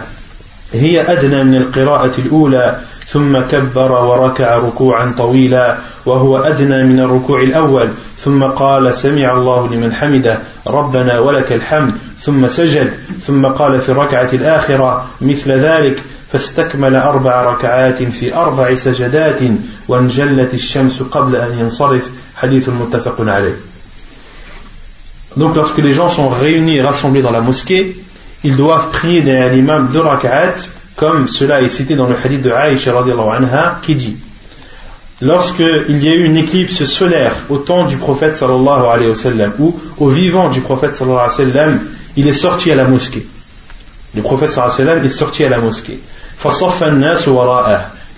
[0.74, 7.90] هي أدنى من القراءة الأولى ثم كبر وركع ركوعا طويلا وهو أدنى من الركوع الأول.
[8.20, 11.94] ثم قال سمع الله لمن حمده ربنا ولك الحمد.
[12.22, 12.94] ثم سجد
[13.28, 19.40] ثم قال في الركعة الآخرة مثل ذلك فاستكمل أربع ركعات في أربع سجدات
[19.88, 23.58] وانجلت الشمس قبل أن ينصرف حديث متفق عليه
[25.38, 27.98] Donc lorsque les gens sont réunis et rassemblés dans la mosquée,
[28.46, 30.54] ils doivent prier derrière l'imam deux rak'at
[30.96, 34.18] comme cela est cité dans le hadith de Aïcha anha qui dit
[35.22, 39.54] lorsqu'il y a eu une éclipse solaire au temps du prophète sallallahu alayhi wa sallam
[39.60, 41.80] ou au vivant du prophète sallallahu alayhi wa sallam
[42.16, 43.26] il est sorti à la mosquée.
[44.16, 46.00] Le prophète sallallahu est sorti à la mosquée.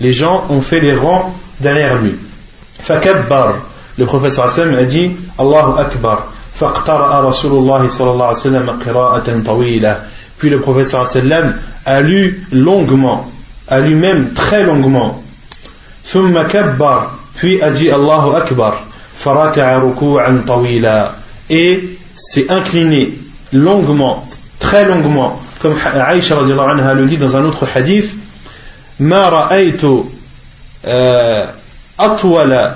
[0.00, 2.14] Les gens ont fait les rangs derrière lui.
[2.80, 3.54] Fakabbar.
[3.96, 6.32] Le prophète sallallahu a dit Allahu Akbar.
[6.54, 10.00] Faqtara'a Rasulullah sallallahu alayhi wa qira'atan tawila.
[10.38, 13.28] Puis le prophète sallallahu a lu longuement,
[13.66, 15.22] a lu même très longuement.
[16.10, 17.18] Thumma kabbar.
[17.34, 18.84] Puis a dit Allahu Akbar.
[19.16, 21.16] Faraka'a ruku'an tawila.
[21.50, 23.18] Et s'est incliné
[23.51, 24.27] longuement,
[24.59, 28.17] très longuement, comme Aïcha anha le dit dans un autre hadith
[28.99, 29.81] ما رأيت
[31.99, 32.75] أطول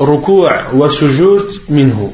[0.00, 2.12] ركوع وسجود منه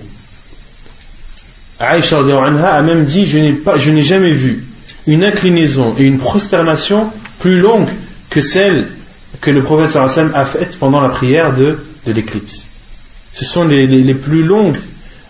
[1.81, 4.66] Aïcha a même dit Je n'ai jamais vu
[5.07, 7.89] une inclinaison et une prosternation plus longue
[8.29, 8.87] que celle
[9.41, 12.67] que le prophète a faite pendant la prière de, de l'éclipse.
[13.33, 14.76] Ce sont les, les, plus longues,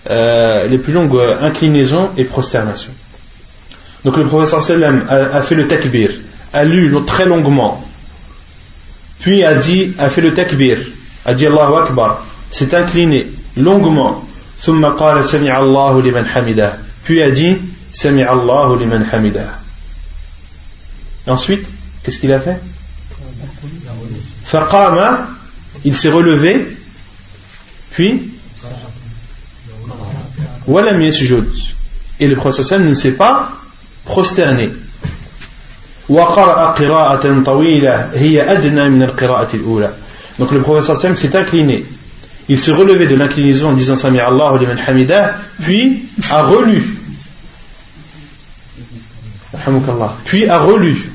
[0.08, 2.94] euh, les plus longues euh, inclinaisons et prosternations.
[4.04, 6.12] Donc le professeur sallam a, a fait le takbir,
[6.54, 7.84] a lu très longuement,
[9.20, 10.78] puis a dit, a fait le takbir,
[11.26, 14.24] a dit Allahu Akbar, s'est incliné longuement,
[17.04, 17.58] puis a dit
[17.92, 19.58] Sami Allahu liman hamidah.
[21.26, 21.66] Ensuite,
[22.04, 22.60] qu'est-ce qu'il a fait?
[24.44, 25.30] Faqama,
[25.84, 26.78] il s'est relevé,
[27.90, 28.35] puis
[30.68, 33.52] et le prophète ne s'est pas
[34.06, 34.72] prosterné.
[40.40, 41.86] Donc le prophète s'est incliné.
[42.48, 46.98] Il s'est relevé de l'inclinaison en disant Sami Allah liman hamida, puis a relu.
[50.26, 51.12] Puis a relu.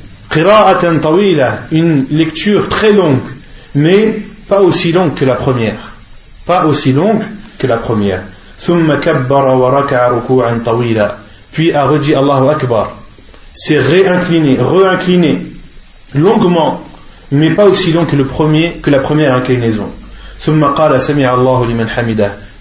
[1.70, 3.20] Une lecture très longue,
[3.74, 5.92] mais pas aussi longue que la première.
[6.46, 7.22] Pas aussi longue
[7.58, 8.22] que la première.
[11.52, 12.96] Puis a redit Allahu Akbar,
[13.54, 15.46] s'est réincliné, reincliné
[16.14, 16.82] longuement,
[17.30, 19.88] mais pas aussi long que, le premier, que la première inclinaison.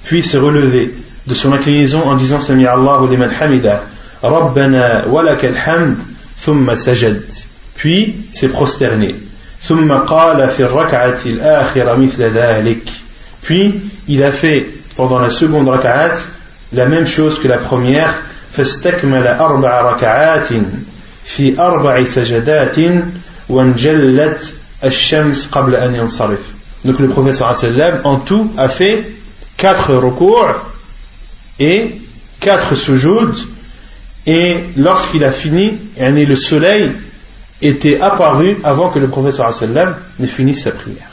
[0.04, 0.94] Puis s'est relevé
[1.28, 3.84] de son inclinaison en disant Sami Allahu liman hamida,
[4.22, 5.98] Rabbana walakal hamd,
[6.44, 7.22] thumma sajad.
[7.76, 9.16] Puis s'est prosterné.
[13.42, 16.17] Puis il a fait pendant la seconde raka'at
[16.73, 18.15] la même chose que la première.
[18.57, 20.49] فاستكمل أربع ركعات
[21.25, 22.77] في أربع سجدات
[23.49, 24.55] وانجلت
[24.85, 26.41] الشمس قبل أن ينصرف.
[26.85, 29.11] Donc le prophète sallam en tout a fait
[29.57, 30.67] quatre recours
[31.59, 31.97] et
[32.41, 33.47] quatre sujouds
[34.27, 36.93] et lorsqu'il a fini, le soleil
[37.63, 41.08] était apparu avant que le prophète sallam ne finisse sa prière.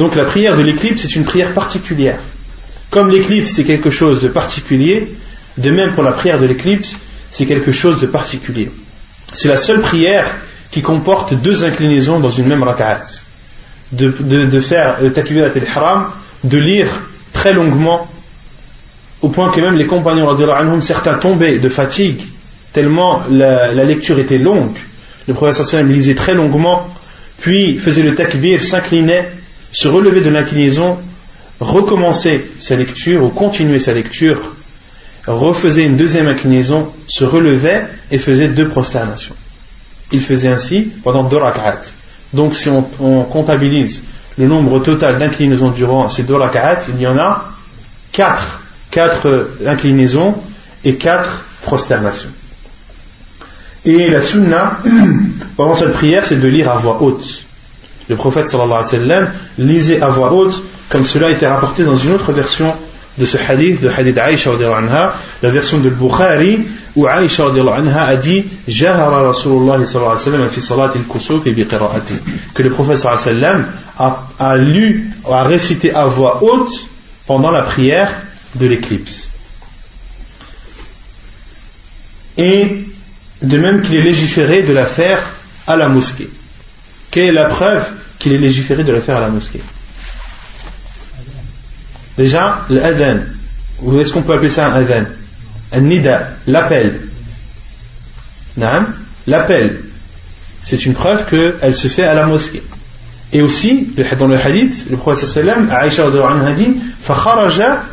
[0.00, 2.18] Donc la prière de l'éclipse est une prière particulière.
[2.88, 5.14] Comme l'éclipse c'est quelque chose de particulier,
[5.58, 6.96] de même pour la prière de l'éclipse,
[7.30, 8.70] c'est quelque chose de particulier.
[9.34, 10.24] C'est la seule prière
[10.70, 13.02] qui comporte deux inclinaisons dans une même rak'at.
[13.92, 16.12] De, faire le takbir al-haram,
[16.44, 16.88] de lire
[17.34, 18.08] très longuement,
[19.20, 22.22] au point que même les compagnons, certains tombaient de fatigue,
[22.72, 24.78] tellement la, lecture était longue.
[25.28, 26.88] Le sallam lisait très longuement,
[27.38, 29.30] puis faisait le takbir, s'inclinait,
[29.72, 30.98] se relevait de l'inclinaison,
[31.60, 34.54] recommençait sa lecture ou continuait sa lecture,
[35.26, 39.34] refaisait une deuxième inclinaison, se relevait et faisait deux prosternations.
[40.12, 41.80] Il faisait ainsi pendant deux rak'at.
[42.32, 42.82] Donc si on,
[43.24, 44.02] comptabilise
[44.38, 47.50] le nombre total d'inclinaisons durant ces deux rak'at, il y en a
[48.12, 48.60] quatre.
[48.90, 50.34] Quatre inclinaisons
[50.84, 52.30] et quatre prosternations.
[53.84, 54.78] Et la sunna,
[55.56, 57.44] pendant cette prière, c'est de lire à voix haute.
[58.10, 61.84] Le prophète sallallahu alayhi wa sallam lisait à voix haute, comme cela a été rapporté
[61.84, 62.74] dans une autre version
[63.16, 66.66] de ce hadith, de hadith Aïcha anha, la version de Bukhari,
[66.96, 71.52] où Aïcha anha a dit Jahara Rasulullah sallallahu alayhi wa sallam fi salat al-kusuf et
[71.52, 72.14] biqira'ati.
[72.52, 73.66] Que le prophète sallallahu alayhi wa sallam
[74.00, 76.88] a, a lu, a récité à voix haute
[77.28, 78.10] pendant la prière
[78.56, 79.28] de l'éclipse.
[82.36, 82.86] Et
[83.40, 85.22] de même qu'il est légiféré de la faire
[85.68, 86.28] à la mosquée.
[87.12, 87.84] Quelle est la preuve?
[88.20, 89.60] qu'il est légiféré de le faire à la mosquée.
[92.16, 93.22] Déjà, l'adhan,
[93.80, 95.06] ou est-ce qu'on peut appeler ça un adhan?
[95.72, 97.00] Un nida, l'appel.
[99.26, 99.80] L'appel,
[100.62, 102.62] c'est une preuve qu'elle se fait à la mosquée.
[103.32, 107.84] Et aussi, dans le hadith, le prophète sallam, Aïcha a dit Fakharaja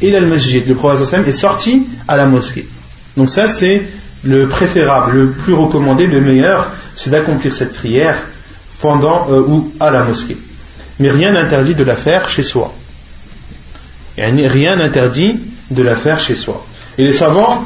[0.00, 0.66] ila al-masjid.
[0.66, 2.66] Le prophète sallam est sorti à la mosquée.
[3.16, 3.86] Donc, ça, c'est
[4.22, 8.16] le préférable, le plus recommandé, le meilleur, c'est d'accomplir cette prière
[8.80, 10.36] pendant euh, ou à la mosquée.
[10.98, 12.72] Mais rien n'interdit de la faire chez soi.
[14.16, 15.40] Rien n'interdit
[15.70, 16.64] de la faire chez soi.
[16.96, 17.64] Et les savants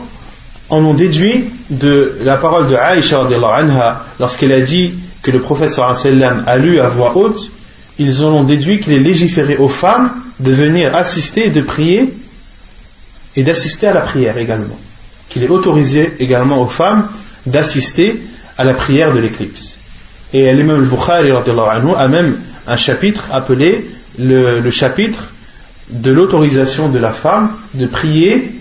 [0.68, 5.72] en ont déduit de la parole de Aïcha anha lorsqu'elle a dit que le prophète
[5.72, 7.50] sallam a lu à voix haute,
[7.98, 12.14] ils en ont déduit qu'il est légiféré aux femmes de venir assister et de prier
[13.36, 14.78] et d'assister à la prière également.
[15.28, 17.08] Qu'il est autorisé également aux femmes
[17.46, 18.20] d'assister
[18.56, 19.76] à la prière de l'éclipse.
[20.32, 25.30] Et l'imam al-Bukhari a même un chapitre appelé le, chapitre
[25.88, 28.52] de l'autorisation de la femme de prier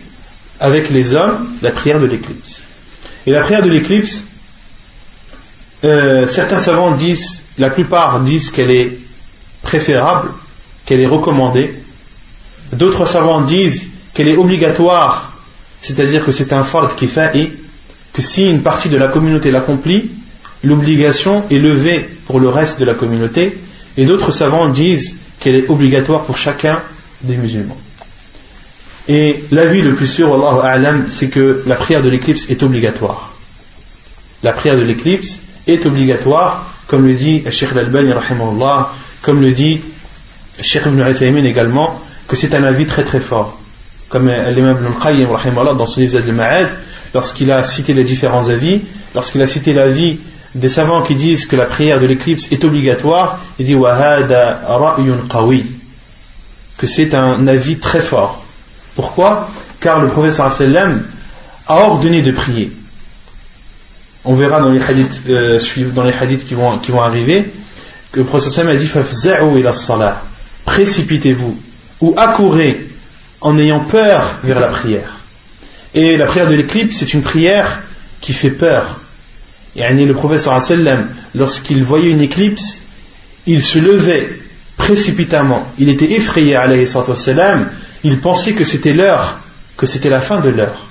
[0.59, 2.61] avec les hommes la prière de l'éclipse.
[3.25, 4.23] Et la prière de l'éclipse,
[5.83, 8.97] euh, certains savants disent, la plupart disent qu'elle est
[9.61, 10.29] préférable,
[10.85, 11.73] qu'elle est recommandée.
[12.73, 15.33] D'autres savants disent qu'elle est obligatoire,
[15.81, 17.51] c'est-à-dire que c'est un fard qui fait
[18.13, 20.09] que si une partie de la communauté l'accomplit,
[20.63, 23.57] l'obligation est levée pour le reste de la communauté,
[23.97, 26.81] et d'autres savants disent qu'elle est obligatoire pour chacun
[27.21, 27.77] des musulmans.
[29.07, 30.33] Et l'avis le plus sûr,
[30.63, 33.33] Allah c'est que la prière de l'éclipse est obligatoire.
[34.43, 38.13] La prière de l'éclipse est obligatoire, comme le dit Sheikh Al-Albani,
[39.21, 39.81] comme le dit
[40.61, 43.59] Sheikh Ibn Uthaymin également, que c'est un avis très très fort.
[44.09, 46.69] Comme l'imam Ibn Qayyim, dans son livre Zad al-Ma'ad,
[47.13, 48.81] lorsqu'il a cité les différents avis,
[49.15, 50.19] lorsqu'il a cité l'avis
[50.55, 55.19] des savants qui disent que la prière de l'éclipse est obligatoire, il dit wahada ra'yun
[55.29, 55.65] qawi
[56.77, 58.43] que c'est un avis très fort.
[58.95, 59.49] Pourquoi?
[59.81, 61.03] Car le prophète sallam
[61.67, 62.71] a ordonné de prier.
[64.25, 65.59] On verra dans les hadiths euh,
[65.93, 66.13] dans les
[66.45, 67.51] qui vont arriver
[68.11, 68.89] que le sallam a dit
[69.73, 70.21] salah
[70.65, 71.57] précipitez-vous
[72.01, 72.87] ou accourez
[73.41, 75.17] en ayant peur vers la prière.
[75.93, 77.81] Et la prière de l'éclipse, c'est une prière
[78.21, 78.99] qui fait peur.
[79.75, 82.81] Et le sallam lorsqu'il voyait une éclipse,
[83.45, 84.29] il se levait
[84.77, 85.65] précipitamment.
[85.77, 86.57] Il était effrayé,
[88.03, 89.39] il pensait que c'était l'heure,
[89.77, 90.85] que c'était la fin de l'heure.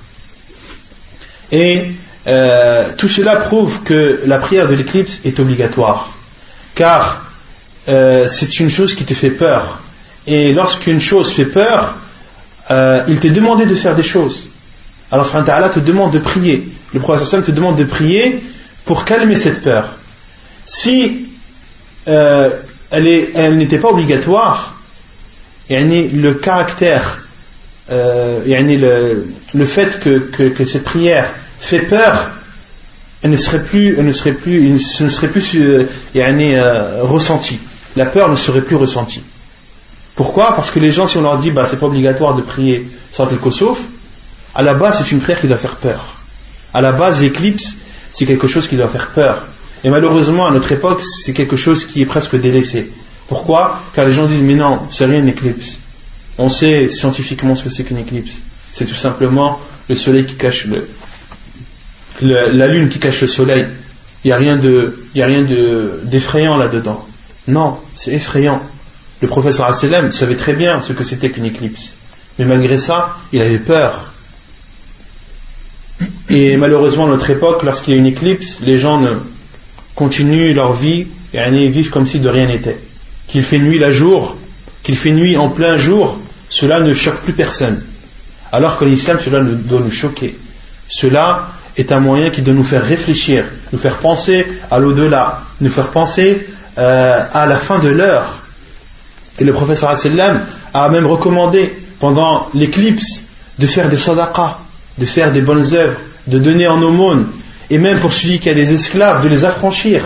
[1.50, 1.92] Et
[2.26, 6.10] euh, tout cela prouve que la prière de l'éclipse est obligatoire,
[6.74, 7.24] car
[7.88, 9.80] euh, c'est une chose qui te fait peur.
[10.26, 11.96] Et lorsqu'une chose fait peur,
[12.70, 14.46] euh, il t'est demandé de faire des choses.
[15.10, 16.68] Alors Allah te demande de prier.
[16.92, 18.42] Le prophète te demande de prier
[18.88, 19.90] pour calmer cette peur.
[20.66, 21.28] Si
[22.06, 24.80] elle, n'était pas obligatoire,
[25.68, 27.18] le caractère,
[27.90, 32.30] euh, le, le fait que, cette prière fait peur,
[33.22, 35.86] elle ne serait plus, elle ne serait plus, ce ne serait plus euh,
[36.16, 37.58] euh, ressenti.
[37.94, 39.22] La peur ne serait plus ressentie.
[40.14, 40.54] Pourquoi?
[40.54, 43.26] Parce que les gens, si on leur dit, bah, c'est pas obligatoire de prier sans
[43.26, 43.78] le sauf,
[44.54, 46.16] à la base, c'est une prière qui doit faire peur.
[46.72, 47.76] À la base, l'éclipse,
[48.12, 49.46] c'est quelque chose qui doit faire peur.
[49.84, 52.90] Et malheureusement, à notre époque, c'est quelque chose qui est presque délaissé.
[53.28, 53.80] Pourquoi?
[53.94, 55.78] Car les gens disent, mais non, c'est rien une éclipse.
[56.38, 58.34] On sait scientifiquement ce que c'est qu'une éclipse.
[58.72, 60.88] C'est tout simplement le soleil qui cache le,
[62.20, 63.66] la lune qui cache le soleil.
[64.24, 67.06] Il n'y a rien de, y a rien de, d'effrayant là-dedans.
[67.46, 68.62] Non, c'est effrayant.
[69.20, 71.94] Le professeur Asselem savait très bien ce que c'était qu'une éclipse.
[72.38, 74.12] Mais malgré ça, il avait peur.
[76.30, 79.02] Et malheureusement, à notre époque, lorsqu'il y a une éclipse, les gens
[79.94, 82.78] continuent leur vie et vivent comme si de rien n'était.
[83.28, 84.36] Qu'il fait nuit la jour,
[84.82, 86.18] qu'il fait nuit en plein jour,
[86.50, 87.82] cela ne choque plus personne.
[88.52, 90.36] Alors qu'en islam, cela doit nous choquer.
[90.86, 95.70] Cela est un moyen qui doit nous faire réfléchir, nous faire penser à l'au-delà, nous
[95.70, 96.46] faire penser
[96.78, 98.38] euh, à la fin de l'heure.
[99.38, 99.94] Et le professeur
[100.74, 103.22] a même recommandé pendant l'éclipse
[103.58, 104.58] de faire des sadaqas,
[104.98, 105.98] de faire des bonnes œuvres,
[106.28, 107.26] de donner en aumône,
[107.70, 110.02] et même pour celui qui a des esclaves, de les affranchir.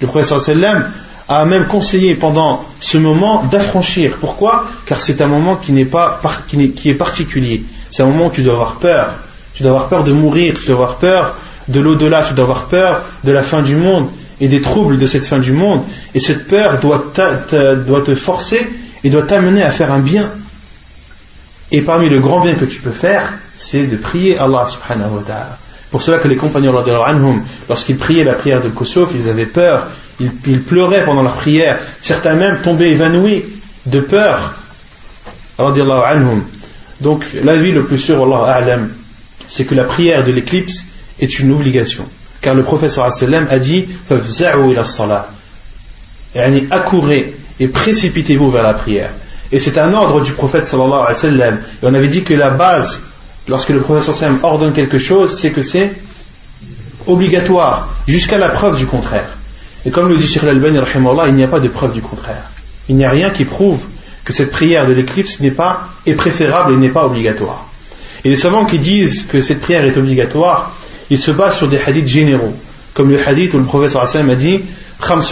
[0.00, 0.90] Le professeur sallam
[1.28, 4.16] a même conseillé pendant ce moment d'affranchir.
[4.20, 4.66] Pourquoi?
[4.86, 7.64] Car c'est un moment qui, pas, qui est particulier.
[7.90, 9.10] C'est un moment où tu dois avoir peur.
[9.54, 11.34] Tu dois avoir peur de mourir, tu dois avoir peur
[11.68, 14.08] de l'au-delà, tu dois avoir peur de la fin du monde
[14.40, 15.82] et des troubles de cette fin du monde.
[16.14, 17.12] Et cette peur doit,
[17.86, 18.68] doit te forcer
[19.02, 20.30] et doit t'amener à faire un bien.
[21.72, 25.22] Et parmi le grand bien que tu peux faire, c'est de prier Allah subhanahu wa
[25.26, 25.58] ta'ala.
[25.90, 26.74] Pour cela que les compagnons
[27.68, 29.86] lorsqu'ils priaient la prière de Kosof, ils avaient peur,
[30.20, 33.44] ils, pleuraient pendant leur prière, certains même tombaient évanouis
[33.86, 34.54] de peur.
[37.00, 38.78] Donc l'avis le plus sûr, Allah
[39.48, 40.84] c'est que la prière de l'éclipse
[41.20, 42.04] est une obligation.
[42.40, 43.88] Car le professeur a dit
[46.70, 49.10] accourez et précipitez-vous vers la prière.
[49.52, 51.54] Et c'est un ordre du prophète sallallahu alayhi.
[51.82, 53.00] Et on avait dit que la base,
[53.48, 55.92] lorsque le prophète sallam ordonne quelque chose, c'est que c'est
[57.06, 59.28] obligatoire, jusqu'à la preuve du contraire.
[59.84, 60.80] Et comme le dit Sheikh al-Albani,
[61.28, 62.50] il n'y a pas de preuve du contraire.
[62.88, 63.80] Il n'y a rien qui prouve
[64.24, 67.66] que cette prière de l'éclipse n'est pas, est préférable et n'est pas obligatoire.
[68.24, 70.72] Et les savants qui disent que cette prière est obligatoire,
[71.10, 72.54] ils se basent sur des hadiths généraux.
[72.94, 74.62] Comme le hadith où le prophète sallam a dit,
[75.08, 75.22] Allah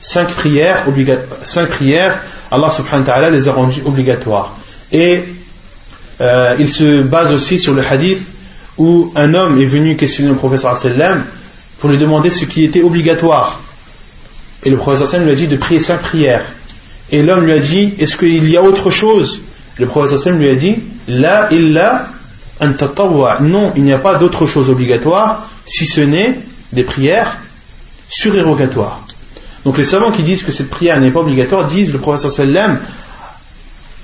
[0.00, 0.86] cinq prières,
[1.44, 4.56] cinq prières, Allah subhanahu wa ta'ala les a rendues obligatoires.
[6.20, 8.20] Euh, il se base aussi sur le hadith
[8.76, 10.78] où un homme est venu questionner le professeur
[11.80, 13.60] pour lui demander ce qui était obligatoire.
[14.64, 16.44] Et le professeur lui a dit de prier cinq prières.
[17.10, 19.40] Et l'homme lui a dit Est-ce qu'il y a autre chose?
[19.78, 22.08] Le professeur lui a dit La illa
[23.40, 26.40] Non, il n'y a pas d'autre chose obligatoire si ce n'est
[26.72, 27.38] des prières
[28.08, 29.00] surérogatoires.
[29.64, 32.78] Donc les savants qui disent que cette prière n'est pas obligatoire disent le professeur sallam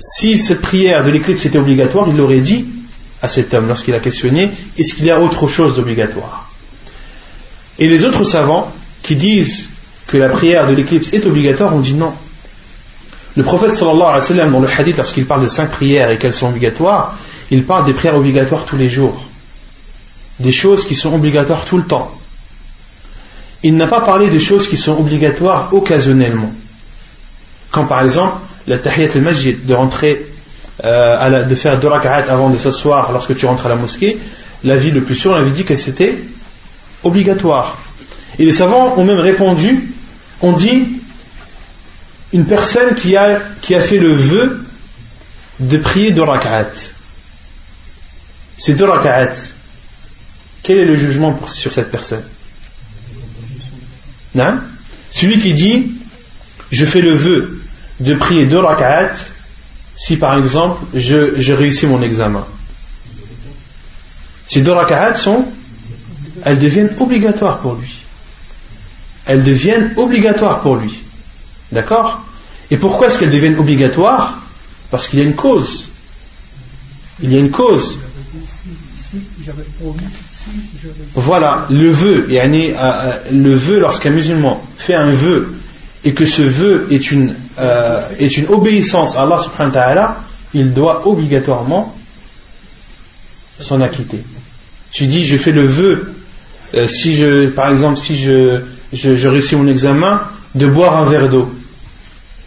[0.05, 2.65] si cette prière de l'éclipse était obligatoire, il l'aurait dit
[3.21, 6.49] à cet homme lorsqu'il a questionné est-ce qu'il y a autre chose d'obligatoire?
[7.79, 8.71] Et les autres savants
[9.01, 9.69] qui disent
[10.07, 12.13] que la prière de l'éclipse est obligatoire ont dit non.
[13.35, 16.17] Le prophète sallallahu alayhi wa sallam, dans le hadith, lorsqu'il parle de cinq prières et
[16.17, 17.17] qu'elles sont obligatoires,
[17.51, 19.25] il parle des prières obligatoires tous les jours.
[20.39, 22.11] Des choses qui sont obligatoires tout le temps
[23.65, 26.51] il n'a pas parlé de choses qui sont obligatoires occasionnellement.
[27.71, 28.35] Quand par exemple,
[28.67, 30.25] la tahiyat al-masjid, de rentrer,
[30.83, 34.17] euh, de faire deux rak'at avant de s'asseoir lorsque tu rentres à la mosquée,
[34.63, 36.15] la vie le plus sûr, on avait dit que c'était
[37.03, 37.77] obligatoire.
[38.39, 39.93] Et les savants ont même répondu,
[40.41, 41.01] on dit,
[42.33, 44.65] une personne qui a, fait le vœu
[45.59, 46.71] de prier deux rak'at.
[48.57, 49.33] Ces deux rak'at,
[50.63, 52.23] quel est le jugement sur cette personne?
[55.11, 55.91] Celui qui dit
[56.71, 57.61] je fais le vœu
[57.99, 59.13] de prier deux rak'at
[59.95, 62.45] si par exemple je, réussis mon examen.
[64.47, 65.45] Ces deux rak'at sont,
[66.43, 67.99] elles deviennent obligatoires pour lui.
[69.25, 70.99] Elles deviennent obligatoires pour lui.
[71.71, 72.23] D'accord?
[72.69, 74.39] Et pourquoi est-ce qu'elles deviennent obligatoires?
[74.91, 75.89] Parce qu'il y a une cause.
[77.21, 77.97] Il y a une cause.
[81.15, 85.54] Voilà, le vœu, euh, euh, le vœu lorsqu'un musulman fait un vœu
[86.05, 90.17] et que ce vœu est une, euh, est une obéissance à Allah
[90.53, 91.93] il doit obligatoirement
[93.59, 94.19] s'en acquitter.
[94.91, 96.13] Tu dis, je fais le vœu,
[96.87, 98.61] si je, par exemple, si je,
[98.93, 100.21] je, réussis mon examen,
[100.53, 101.53] de boire un verre d'eau.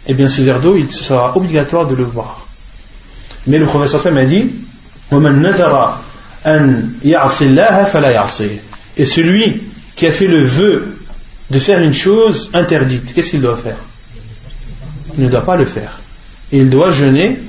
[0.07, 2.47] eh bien ce verre d'eau, il sera obligatoire de le boire.
[3.45, 4.51] Mais le professeur Sam a dit
[8.97, 9.61] Et celui
[9.95, 10.98] qui a fait le vœu
[11.49, 13.77] de faire une chose interdite, qu'est-ce qu'il doit faire?
[15.17, 15.99] Il ne doit pas le faire.
[16.51, 17.39] il doit jeûner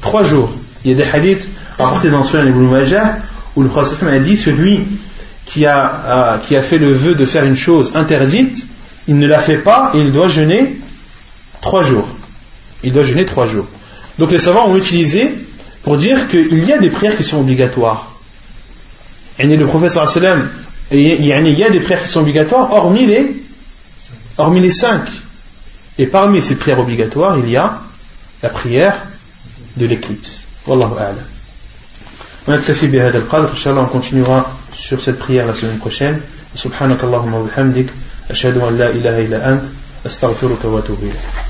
[0.00, 0.50] trois jours.
[0.84, 3.18] Il y a des hadiths rapportés dans Sunan Ibn Majah
[3.56, 4.86] où le professeur a dit celui
[5.46, 8.66] qui a, qui a fait le vœu de faire une chose interdite,
[9.06, 10.76] il ne la fait pas et il doit jeûner
[11.60, 12.08] trois jours.
[12.82, 13.66] Il doit jeûner trois jours.
[14.18, 15.32] Donc les savants ont utilisé
[15.82, 18.12] pour dire qu'il y a des prières qui sont obligatoires.
[19.38, 19.66] Et le
[20.89, 23.43] professeur il y a des prières qui sont obligatoires hormis les,
[24.37, 25.03] hormis les cinq.
[25.97, 27.81] Et parmi ces prières obligatoires, il y a
[28.41, 28.95] la prière
[29.77, 30.43] de l'éclipse.
[30.67, 31.25] Wallahu a'lam.
[32.47, 36.21] ونكتفي بهذا القدر إن شاء الله on continuera sur cette prière la semaine prochaine
[36.55, 37.85] سبحانك اللهم وبحمدك
[38.31, 39.63] أشهد أن لا إله إلا أنت
[40.05, 41.42] أستغفرك وأتوب إليك